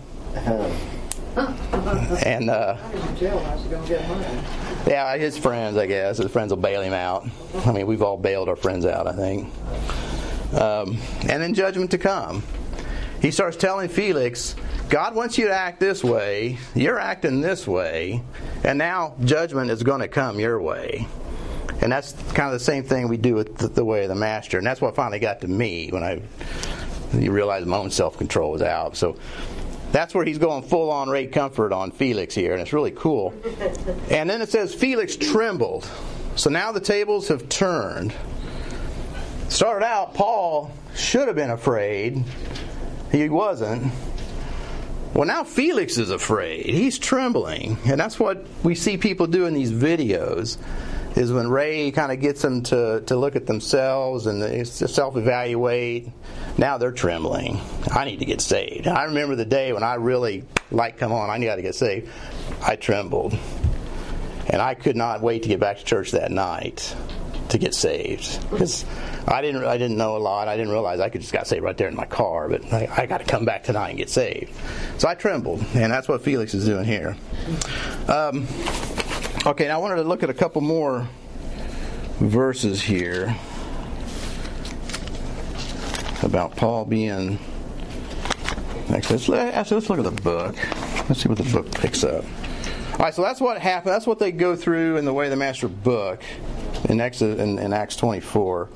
[2.25, 2.77] and uh,
[4.87, 6.19] yeah, his friends, I guess.
[6.19, 7.27] His friends will bail him out.
[7.65, 9.53] I mean, we've all bailed our friends out, I think
[10.53, 12.43] um, and then judgment to come.
[13.21, 14.55] He starts telling Felix,
[14.89, 18.23] God wants you to act this way, you're acting this way,
[18.65, 21.07] and now judgment is going to come your way.
[21.81, 24.59] And that's kind of the same thing we do with the, way of the master.
[24.59, 26.23] And that's what finally got to me when I
[27.13, 28.97] you realized my own self control was out.
[28.97, 29.17] So
[29.93, 33.35] that's where he's going full on Ray Comfort on Felix here, and it's really cool.
[34.11, 35.89] And then it says Felix trembled.
[36.37, 38.15] So now the tables have turned.
[39.49, 42.23] Started out, Paul should have been afraid.
[43.11, 43.93] He wasn't.
[45.19, 46.67] Well, now Felix is afraid.
[46.67, 47.77] He's trembling.
[47.87, 50.59] And that's what we see people do in these videos
[51.17, 56.09] is when Ray kind of gets them to, to look at themselves and self evaluate.
[56.57, 57.59] Now they're trembling.
[57.91, 58.87] I need to get saved.
[58.87, 62.09] I remember the day when I really, like, come on, I got to get saved.
[62.63, 63.37] I trembled.
[64.47, 66.95] And I could not wait to get back to church that night
[67.51, 68.51] to get saved.
[68.51, 68.85] Because
[69.27, 70.49] I didn't I didn't know a lot.
[70.49, 72.49] I didn't realize I could just got saved right there in my car.
[72.49, 74.53] But I, I got to come back tonight and get saved.
[74.99, 77.17] So I trembled, and that's what Felix is doing here.
[78.09, 78.47] Um,
[79.47, 81.09] okay, now I wanted to look at a couple more
[82.21, 83.37] verses here.
[86.23, 87.39] about Paul being.
[88.89, 90.57] Next, let's, actually, let's look at the book.
[91.09, 92.25] Let's see what the book picks up.
[92.93, 93.93] All right, so that's what happened.
[93.93, 96.23] That's what they go through in the way of the master book
[96.89, 98.69] in, Exodus, in, in Acts 24.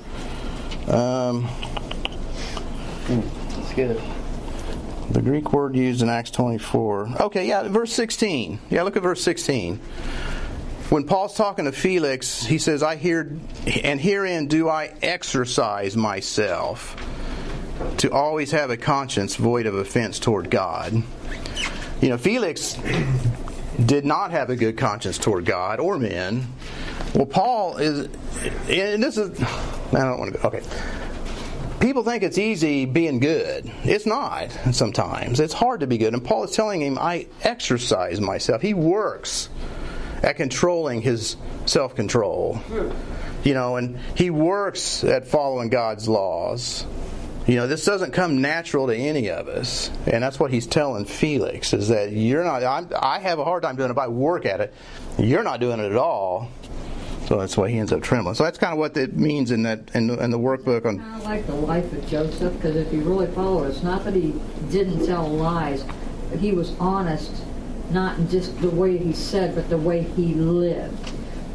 [0.89, 1.49] Um,
[3.07, 4.01] That's good.
[5.11, 7.15] the Greek word used in Acts 24.
[7.21, 8.59] Okay, yeah, verse 16.
[8.71, 9.77] Yeah, look at verse 16.
[10.89, 13.35] When Paul's talking to Felix, he says, I hear,
[13.83, 16.97] and herein do I exercise myself
[17.99, 21.03] to always have a conscience void of offense toward God.
[22.01, 22.77] You know, Felix
[23.85, 26.47] did not have a good conscience toward God or men.
[27.15, 28.09] Well, Paul is,
[28.69, 30.63] and this is, I don't want to go, okay.
[31.81, 33.71] People think it's easy being good.
[33.83, 35.41] It's not sometimes.
[35.41, 36.15] It's hard to be good.
[36.15, 38.63] And Paul is telling him, I exercise myself.
[38.63, 39.49] He works
[40.23, 41.37] at controlling his
[41.67, 42.61] self control.
[43.45, 46.87] You know, and he works at following God's laws.
[47.49, 49.91] You know, this doesn't come natural to any of us.
[50.07, 53.65] And that's what he's telling Felix is that you're not, I'm, I have a hard
[53.65, 54.73] time doing it, but I work at it.
[55.19, 56.49] You're not doing it at all.
[57.33, 58.35] So that's why he ends up trembling.
[58.35, 60.99] So that's kind of what it means in that in, in the workbook on.
[60.99, 64.05] Kind of like the life of Joseph, because if you really follow it, it's not
[64.05, 64.35] that he
[64.71, 65.83] didn't tell lies,
[66.29, 67.33] but he was honest,
[67.91, 71.11] not in just the way he said, but the way he lived.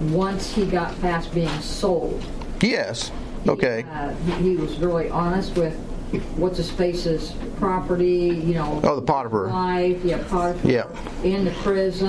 [0.10, 2.26] Once he got past being sold,
[2.60, 3.12] Yes.
[3.48, 3.84] Okay.
[3.92, 5.76] uh, he, he was really honest with
[6.38, 8.82] what's his face's property, you know.
[8.84, 9.46] Oh, the Potiphar.
[9.50, 10.56] Life, yeah, Potiphar.
[10.72, 10.98] Yep.
[11.24, 12.08] In the prison.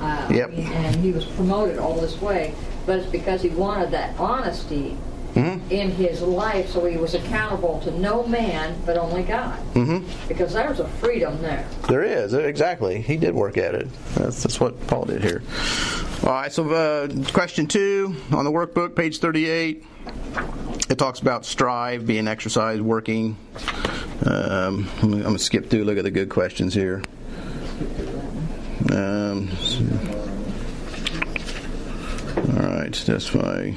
[0.00, 0.50] Uh, I Yep.
[0.52, 2.54] mean, and he was promoted all this way,
[2.86, 4.96] but it's because he wanted that honesty
[5.30, 5.70] Mm-hmm.
[5.70, 9.56] in his life, so he was accountable to no man but only God.
[9.74, 10.26] Mm-hmm.
[10.26, 11.68] Because there's a freedom there.
[11.86, 13.00] There is exactly.
[13.00, 13.86] He did work at it.
[14.16, 15.44] That's, that's what Paul did here.
[16.24, 16.52] All right.
[16.52, 19.84] So, uh, question two on the workbook, page thirty-eight.
[20.88, 23.36] It talks about strive, being exercised, working.
[24.26, 25.84] Um, I'm, I'm gonna skip through.
[25.84, 27.04] Look at the good questions here.
[28.92, 29.48] Um,
[32.48, 32.92] all right.
[33.06, 33.76] That's why.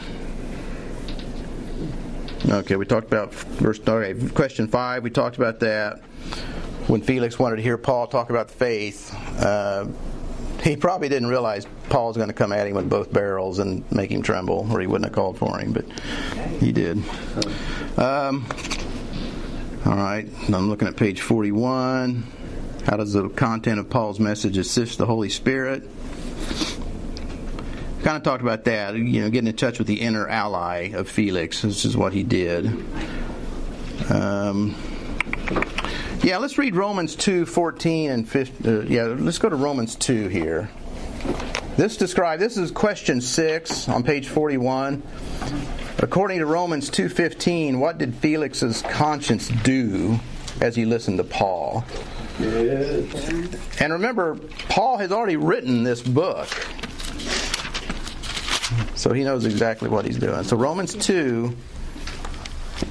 [2.50, 3.80] Okay, we talked about verse.
[3.88, 5.04] Okay, question five.
[5.04, 6.02] We talked about that
[6.88, 9.14] when Felix wanted to hear Paul talk about the faith.
[9.40, 9.88] Uh,
[10.62, 13.90] he probably didn't realize Paul was going to come at him with both barrels and
[13.92, 15.86] make him tremble, or he wouldn't have called for him, but
[16.60, 16.98] he did.
[17.98, 18.46] Um,
[19.86, 22.24] all right, I'm looking at page 41.
[22.86, 25.84] How does the content of Paul's message assist the Holy Spirit?
[28.04, 31.10] Kind of talked about that, you know, getting in touch with the inner ally of
[31.10, 31.62] Felix.
[31.62, 32.66] This is what he did.
[34.10, 34.76] Um,
[36.22, 38.68] yeah, let's read Romans 2 14 and 15.
[38.68, 40.70] Uh, yeah, let's go to Romans 2 here.
[41.78, 45.02] This describe this is question 6 on page 41.
[46.00, 50.20] According to Romans 2:15, what did Felix's conscience do
[50.60, 51.86] as he listened to Paul?
[53.80, 54.36] And remember,
[54.68, 56.50] Paul has already written this book.
[58.96, 60.44] So he knows exactly what he's doing.
[60.44, 61.56] So Romans 2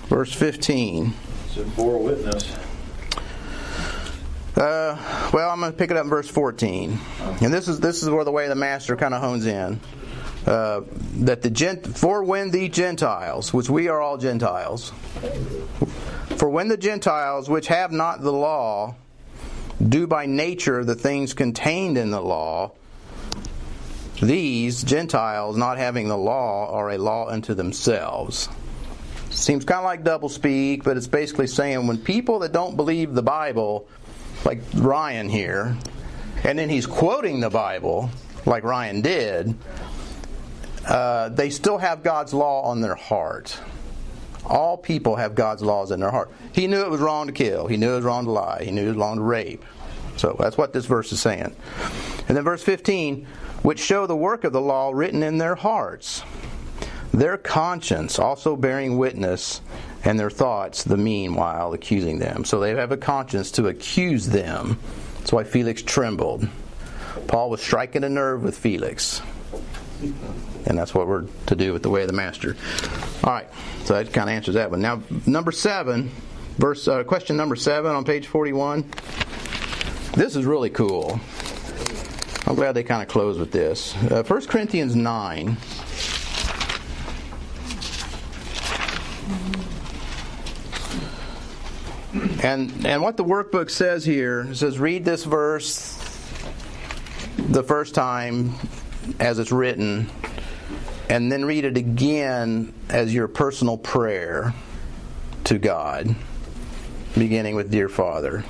[0.09, 1.15] verse 15.
[1.51, 2.57] So for a witness.
[4.55, 6.99] Uh, well, I'm going to pick it up in verse 14,
[7.41, 9.81] and this is this is where the way the master kind of hones in.
[10.47, 10.83] Uh,
[11.21, 14.93] that the gent for when the Gentiles, which we are all Gentiles,
[16.37, 18.95] for when the Gentiles which have not the law
[19.83, 22.73] do by nature the things contained in the law,
[24.23, 28.49] these Gentiles not having the law are a law unto themselves.
[29.31, 33.15] Seems kind of like double speak, but it's basically saying when people that don't believe
[33.15, 33.89] the Bible
[34.45, 35.77] like Ryan here,
[36.45, 38.11] and then he's quoting the Bible,
[38.47, 39.57] like Ryan did,
[40.87, 43.59] uh, they still have God's law on their heart.
[44.45, 46.31] All people have God's laws in their heart.
[46.53, 47.67] He knew it was wrong to kill.
[47.67, 48.63] He knew it was wrong to lie.
[48.65, 49.65] He knew it was wrong to rape.
[50.17, 51.55] So that's what this verse is saying.
[52.29, 53.27] And then verse 15,
[53.63, 56.23] which show the work of the law written in their hearts,
[57.13, 59.61] their conscience also bearing witness,
[60.05, 62.45] and their thoughts the meanwhile accusing them.
[62.45, 64.79] So they have a conscience to accuse them.
[65.19, 66.49] That's why Felix trembled.
[67.29, 69.23] Paul was striking a nerve with Felix.
[70.67, 72.57] And that's what we're to do with the way of the master.
[73.23, 73.49] All right,
[73.85, 74.81] so that kind of answers that one.
[74.81, 76.11] Now, number seven,
[76.59, 78.91] verse uh, question number seven on page forty-one.
[80.15, 81.21] This is really cool.
[82.53, 83.95] I'm glad they kind of close with this.
[84.11, 85.57] Uh, 1 Corinthians nine.
[92.43, 95.97] And and what the workbook says here says read this verse
[97.39, 98.53] the first time
[99.19, 100.11] as it's written
[101.09, 104.53] and then read it again as your personal prayer
[105.45, 106.15] to God.
[107.15, 108.45] beginning with Dear Father.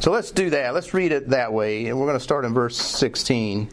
[0.00, 0.74] So let's do that.
[0.74, 1.86] Let's read it that way.
[1.86, 3.68] And we're going to start in verse 16.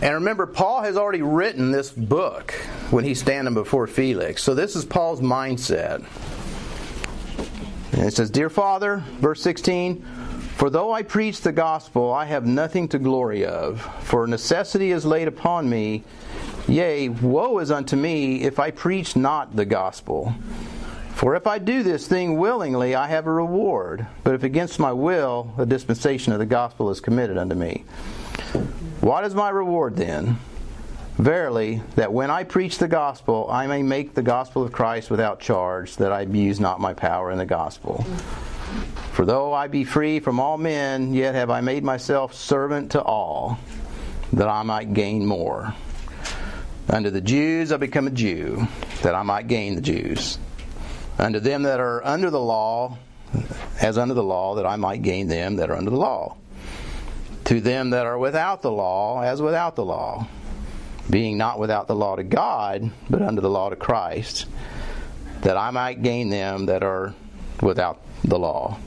[0.00, 2.52] And remember, Paul has already written this book
[2.90, 4.42] when he's standing before Felix.
[4.42, 6.04] So this is Paul's mindset.
[7.92, 10.02] And it says, Dear Father, verse 16,
[10.56, 15.04] For though I preach the gospel, I have nothing to glory of, for necessity is
[15.04, 16.02] laid upon me.
[16.66, 20.34] Yea, woe is unto me if I preach not the gospel.
[21.14, 24.06] For if I do this thing willingly, I have a reward.
[24.24, 27.84] But if against my will, a dispensation of the gospel is committed unto me.
[29.00, 30.38] What is my reward then?
[31.16, 35.38] Verily, that when I preach the gospel, I may make the gospel of Christ without
[35.38, 38.02] charge, that I abuse not my power in the gospel.
[39.12, 43.02] For though I be free from all men, yet have I made myself servant to
[43.02, 43.60] all,
[44.32, 45.72] that I might gain more.
[46.88, 48.66] Unto the Jews I become a Jew,
[49.02, 50.38] that I might gain the Jews.
[51.18, 52.98] Unto them that are under the law,
[53.80, 56.36] as under the law, that I might gain them that are under the law.
[57.46, 60.26] To them that are without the law, as without the law
[61.08, 64.46] being not without the law to God, but under the law to Christ,
[65.42, 67.14] that I might gain them that are
[67.60, 68.78] without the law.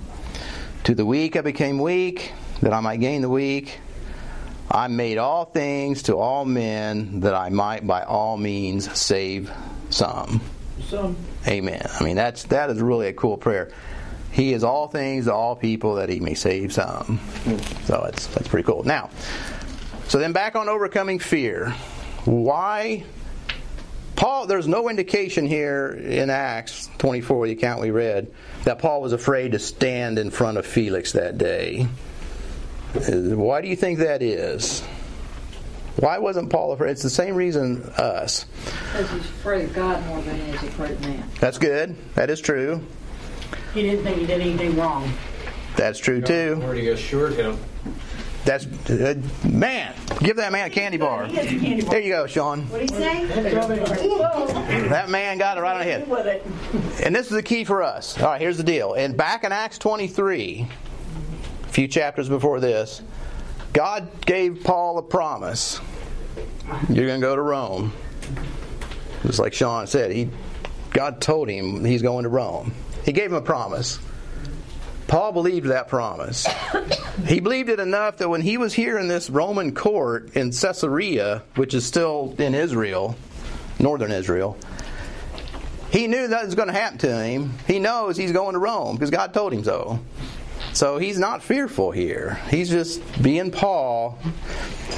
[0.85, 3.79] To the weak I became weak, that I might gain the weak.
[4.69, 9.51] I made all things to all men, that I might by all means save
[9.89, 10.41] some.
[10.87, 11.17] Some.
[11.45, 11.85] Amen.
[11.99, 13.71] I mean, that's that is really a cool prayer.
[14.31, 17.19] He is all things to all people, that he may save some.
[17.85, 18.83] So that's that's pretty cool.
[18.83, 19.09] Now,
[20.07, 21.71] so then back on overcoming fear.
[22.23, 23.03] Why?
[24.15, 28.33] Paul, there's no indication here in Acts 24, the account we read,
[28.63, 31.87] that Paul was afraid to stand in front of Felix that day.
[32.93, 34.83] Why do you think that is?
[35.97, 36.91] Why wasn't Paul afraid?
[36.91, 38.45] It's the same reason us.
[38.91, 41.23] Because he's afraid of God more than he is afraid of man.
[41.39, 41.95] That's good.
[42.13, 42.81] That is true.
[43.73, 45.11] He didn't think he did anything wrong.
[45.75, 46.59] That's true too.
[46.63, 47.57] Already assured him.
[48.45, 49.93] That's uh, man.
[50.19, 51.27] Give that man a candy bar.
[51.27, 52.61] There you go, Sean.
[52.69, 53.25] What did he say?
[54.89, 56.07] That man got it right on the head.
[57.03, 58.17] And this is the key for us.
[58.19, 58.93] All right, here's the deal.
[58.93, 60.65] And back in Acts 23,
[61.63, 63.01] a few chapters before this,
[63.77, 65.79] God gave Paul a promise.
[66.89, 67.93] You're going to go to Rome.
[69.21, 70.29] Just like Sean said, he
[70.89, 72.73] God told him he's going to Rome.
[73.05, 73.99] He gave him a promise.
[75.05, 76.47] Paul believed that promise.
[77.27, 81.43] He believed it enough that when he was here in this Roman court in Caesarea,
[81.53, 83.15] which is still in Israel,
[83.77, 84.57] northern Israel,
[85.91, 87.53] he knew that was going to happen to him.
[87.67, 89.99] He knows he's going to Rome because God told him so.
[90.77, 92.35] So he's not fearful here.
[92.51, 94.19] He's just being Paul,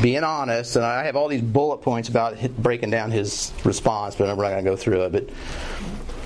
[0.02, 0.76] being honest.
[0.76, 4.50] And I have all these bullet points about breaking down his response, but I'm not
[4.50, 5.12] going to go through it.
[5.14, 5.30] But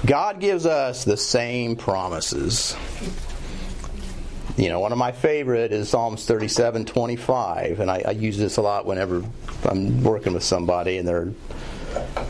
[0.07, 2.75] God gives us the same promises.
[4.57, 8.57] You know, one of my favorite is Psalms 37, 25, and I, I use this
[8.57, 9.23] a lot whenever
[9.65, 11.31] I'm working with somebody and they're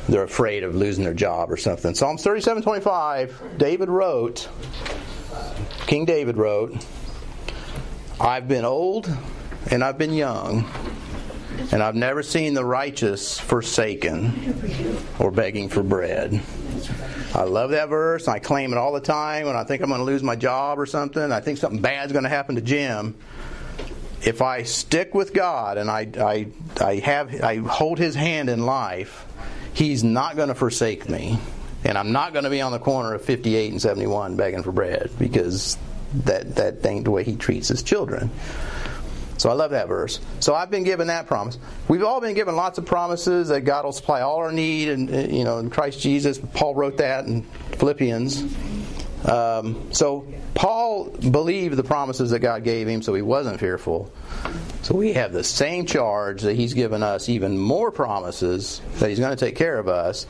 [0.10, 1.96] they're afraid of losing their job or something.
[1.96, 4.50] Psalms 37:25, David wrote,
[5.88, 6.86] King David wrote,
[8.24, 9.14] I've been old
[9.70, 10.66] and I've been young,
[11.74, 16.42] and I've never seen the righteous forsaken or begging for bread.
[17.36, 18.30] I love that verse.
[18.30, 20.80] I claim it all the time when I think I'm going to lose my job
[20.80, 21.34] or something.
[21.34, 23.16] I think something bad's going to happen to Jim.
[24.22, 26.48] If I stick with God and I, I,
[26.82, 29.26] I have I hold His hand in life,
[29.74, 31.40] He's not going to forsake me,
[31.84, 34.72] and I'm not going to be on the corner of 58 and 71 begging for
[34.72, 35.78] bread because
[36.26, 38.30] that that ain't the way He treats His children.
[39.38, 40.20] So I love that verse.
[40.40, 41.58] So I've been given that promise.
[41.88, 45.10] We've all been given lots of promises that God will supply all our need, and
[45.34, 46.40] you know, in Christ Jesus.
[46.54, 47.44] Paul wrote that in
[47.78, 48.44] Philippians.
[49.26, 54.12] Um, so Paul believed the promises that God gave him, so he wasn't fearful.
[54.82, 59.20] So we have the same charge that he's given us, even more promises that he's
[59.20, 60.26] going to take care of us.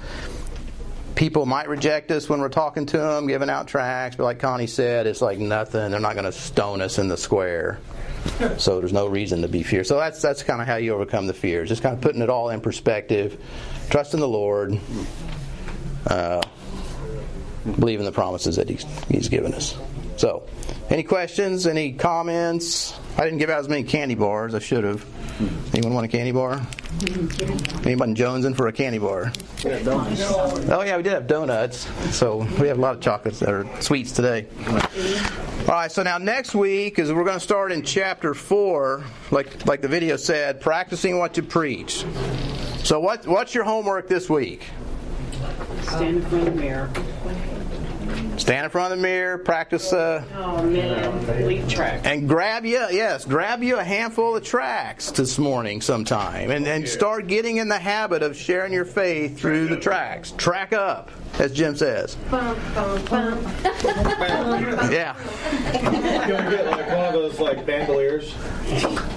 [1.16, 4.68] People might reject us when we're talking to them, giving out tracts, but like Connie
[4.68, 5.91] said, it's like nothing.
[5.91, 7.80] They're not going to stone us in the square.
[8.57, 9.84] So there's no reason to be fear.
[9.84, 11.70] So that's that's kind of how you overcome the fears.
[11.70, 13.39] Just kind of putting it all in perspective,
[13.89, 14.80] trusting the Lord,
[16.07, 16.41] uh,
[17.66, 19.78] believing the promises that He's He's given us.
[20.16, 20.47] So,
[20.89, 21.68] any questions?
[21.68, 22.97] Any comments?
[23.18, 24.55] I didn't give out as many candy bars.
[24.55, 25.05] I should have.
[25.74, 26.61] Anyone want a candy bar?
[27.86, 29.32] Anyone jonesing for a candy bar?
[29.66, 31.88] Oh yeah, we did have donuts.
[32.16, 34.47] So we have a lot of chocolates or sweets today.
[34.68, 35.91] All right.
[35.91, 39.88] So now next week is we're going to start in chapter four, like like the
[39.88, 42.05] video said, practicing what to preach.
[42.84, 44.64] So what what's your homework this week?
[45.84, 46.89] Stand in front of the mirror.
[48.38, 52.02] Stand in front of the mirror, practice, uh, Oh man, leaf track.
[52.04, 56.88] and grab you, yes, grab you a handful of tracts this morning sometime, and, and
[56.90, 60.32] start getting in the habit of sharing your faith through the tracts.
[60.32, 62.16] Track up, as Jim says.
[62.32, 63.44] Bum, bum, bum.
[64.92, 65.16] Yeah,
[65.74, 65.80] You
[66.28, 68.34] gonna get like one of those like bandoliers?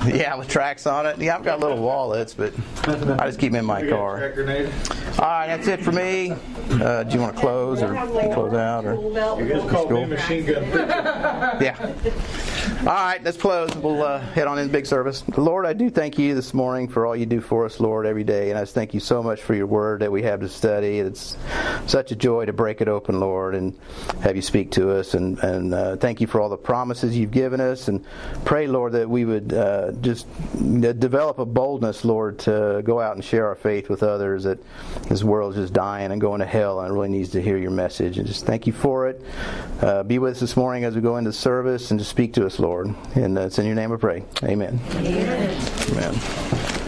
[0.06, 1.18] yeah, with tracts on it.
[1.18, 2.52] Yeah, I've got little wallets, but
[2.86, 4.22] I just keep them in my You got a car.
[5.18, 6.32] All right, that's it for me.
[6.68, 7.94] Uh, do you want to close or
[8.34, 9.05] close out or?
[9.06, 10.64] You guys called me machine gun.
[11.62, 11.92] Yeah.
[12.80, 13.74] All right, let's close.
[13.76, 15.22] We'll uh, head on in big service.
[15.36, 18.24] Lord, I do thank you this morning for all you do for us, Lord, every
[18.24, 18.50] day.
[18.50, 20.98] And I just thank you so much for your word that we have to study.
[20.98, 21.36] It's
[21.86, 23.78] such a joy to break it open, Lord, and
[24.22, 25.14] have you speak to us.
[25.14, 27.88] And, and uh, thank you for all the promises you've given us.
[27.88, 28.04] And
[28.44, 30.26] pray, Lord, that we would uh, just
[30.80, 34.44] develop a boldness, Lord, to go out and share our faith with others.
[34.44, 34.58] That
[35.04, 37.70] this world's just dying and going to hell and it really needs to hear your
[37.70, 38.18] message.
[38.18, 39.20] And just thank you for it.
[39.82, 42.46] Uh, be with us this morning as we go into service and just speak to
[42.46, 42.94] us, Lord.
[43.14, 44.24] And uh, it's in your name I pray.
[44.42, 44.80] Amen.
[44.94, 46.14] Amen.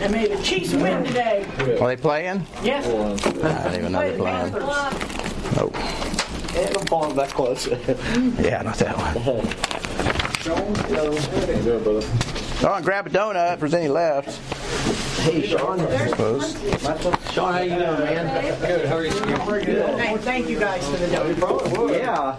[0.00, 1.44] And may the Chiefs win today.
[1.78, 2.46] Are they playing?
[2.62, 2.86] Yes.
[3.44, 4.52] I don't even know they're playing.
[4.52, 4.62] Panthers.
[5.60, 5.70] Oh,
[6.56, 7.66] And I'm falling back close.
[8.40, 9.46] yeah, not that one.
[10.48, 11.02] Yeah,
[11.78, 12.47] brother.
[12.60, 14.36] Oh, and grab a donut if there's any left.
[15.20, 15.80] hey, Sean.
[15.80, 16.52] I suppose.
[17.32, 18.60] Sean, how you doing, man?
[18.60, 18.86] Good.
[18.88, 19.10] How are you?
[19.96, 21.88] Hey, thank you guys for the donation.
[21.90, 22.36] Yeah.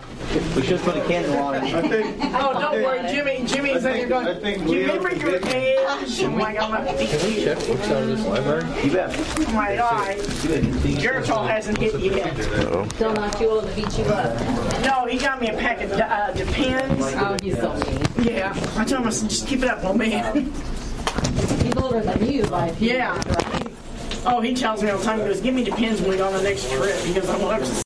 [0.56, 1.74] We should put a candle on it.
[1.74, 2.18] I think.
[2.36, 3.46] Oh, don't worry, Jimmy.
[3.48, 4.28] Jimmy's I in think- there going.
[4.28, 6.24] I think Do you Leo remember your did- age?
[6.24, 7.50] I'm like, I'm not beat you.
[7.56, 8.66] Which side of this library?
[8.84, 9.48] You bet.
[9.48, 10.18] I'm like, all right.
[10.20, 12.36] Geritol hasn't hit you yet.
[12.94, 14.40] Still not too old to beat you up.
[14.84, 17.06] No, he got me a pack of uh, Depends.
[17.16, 18.06] Oh, he's so mean.
[18.22, 18.52] Yeah.
[18.78, 20.52] I told him, I said, just keep it up, old man.
[21.64, 23.14] He's older than you by a few Yeah.
[23.14, 23.68] years, right?
[24.26, 26.28] Oh, he tells me all the time, he goes, give me Depends when we go
[26.28, 26.96] on the next trip.
[27.02, 27.66] He goes, I'm up to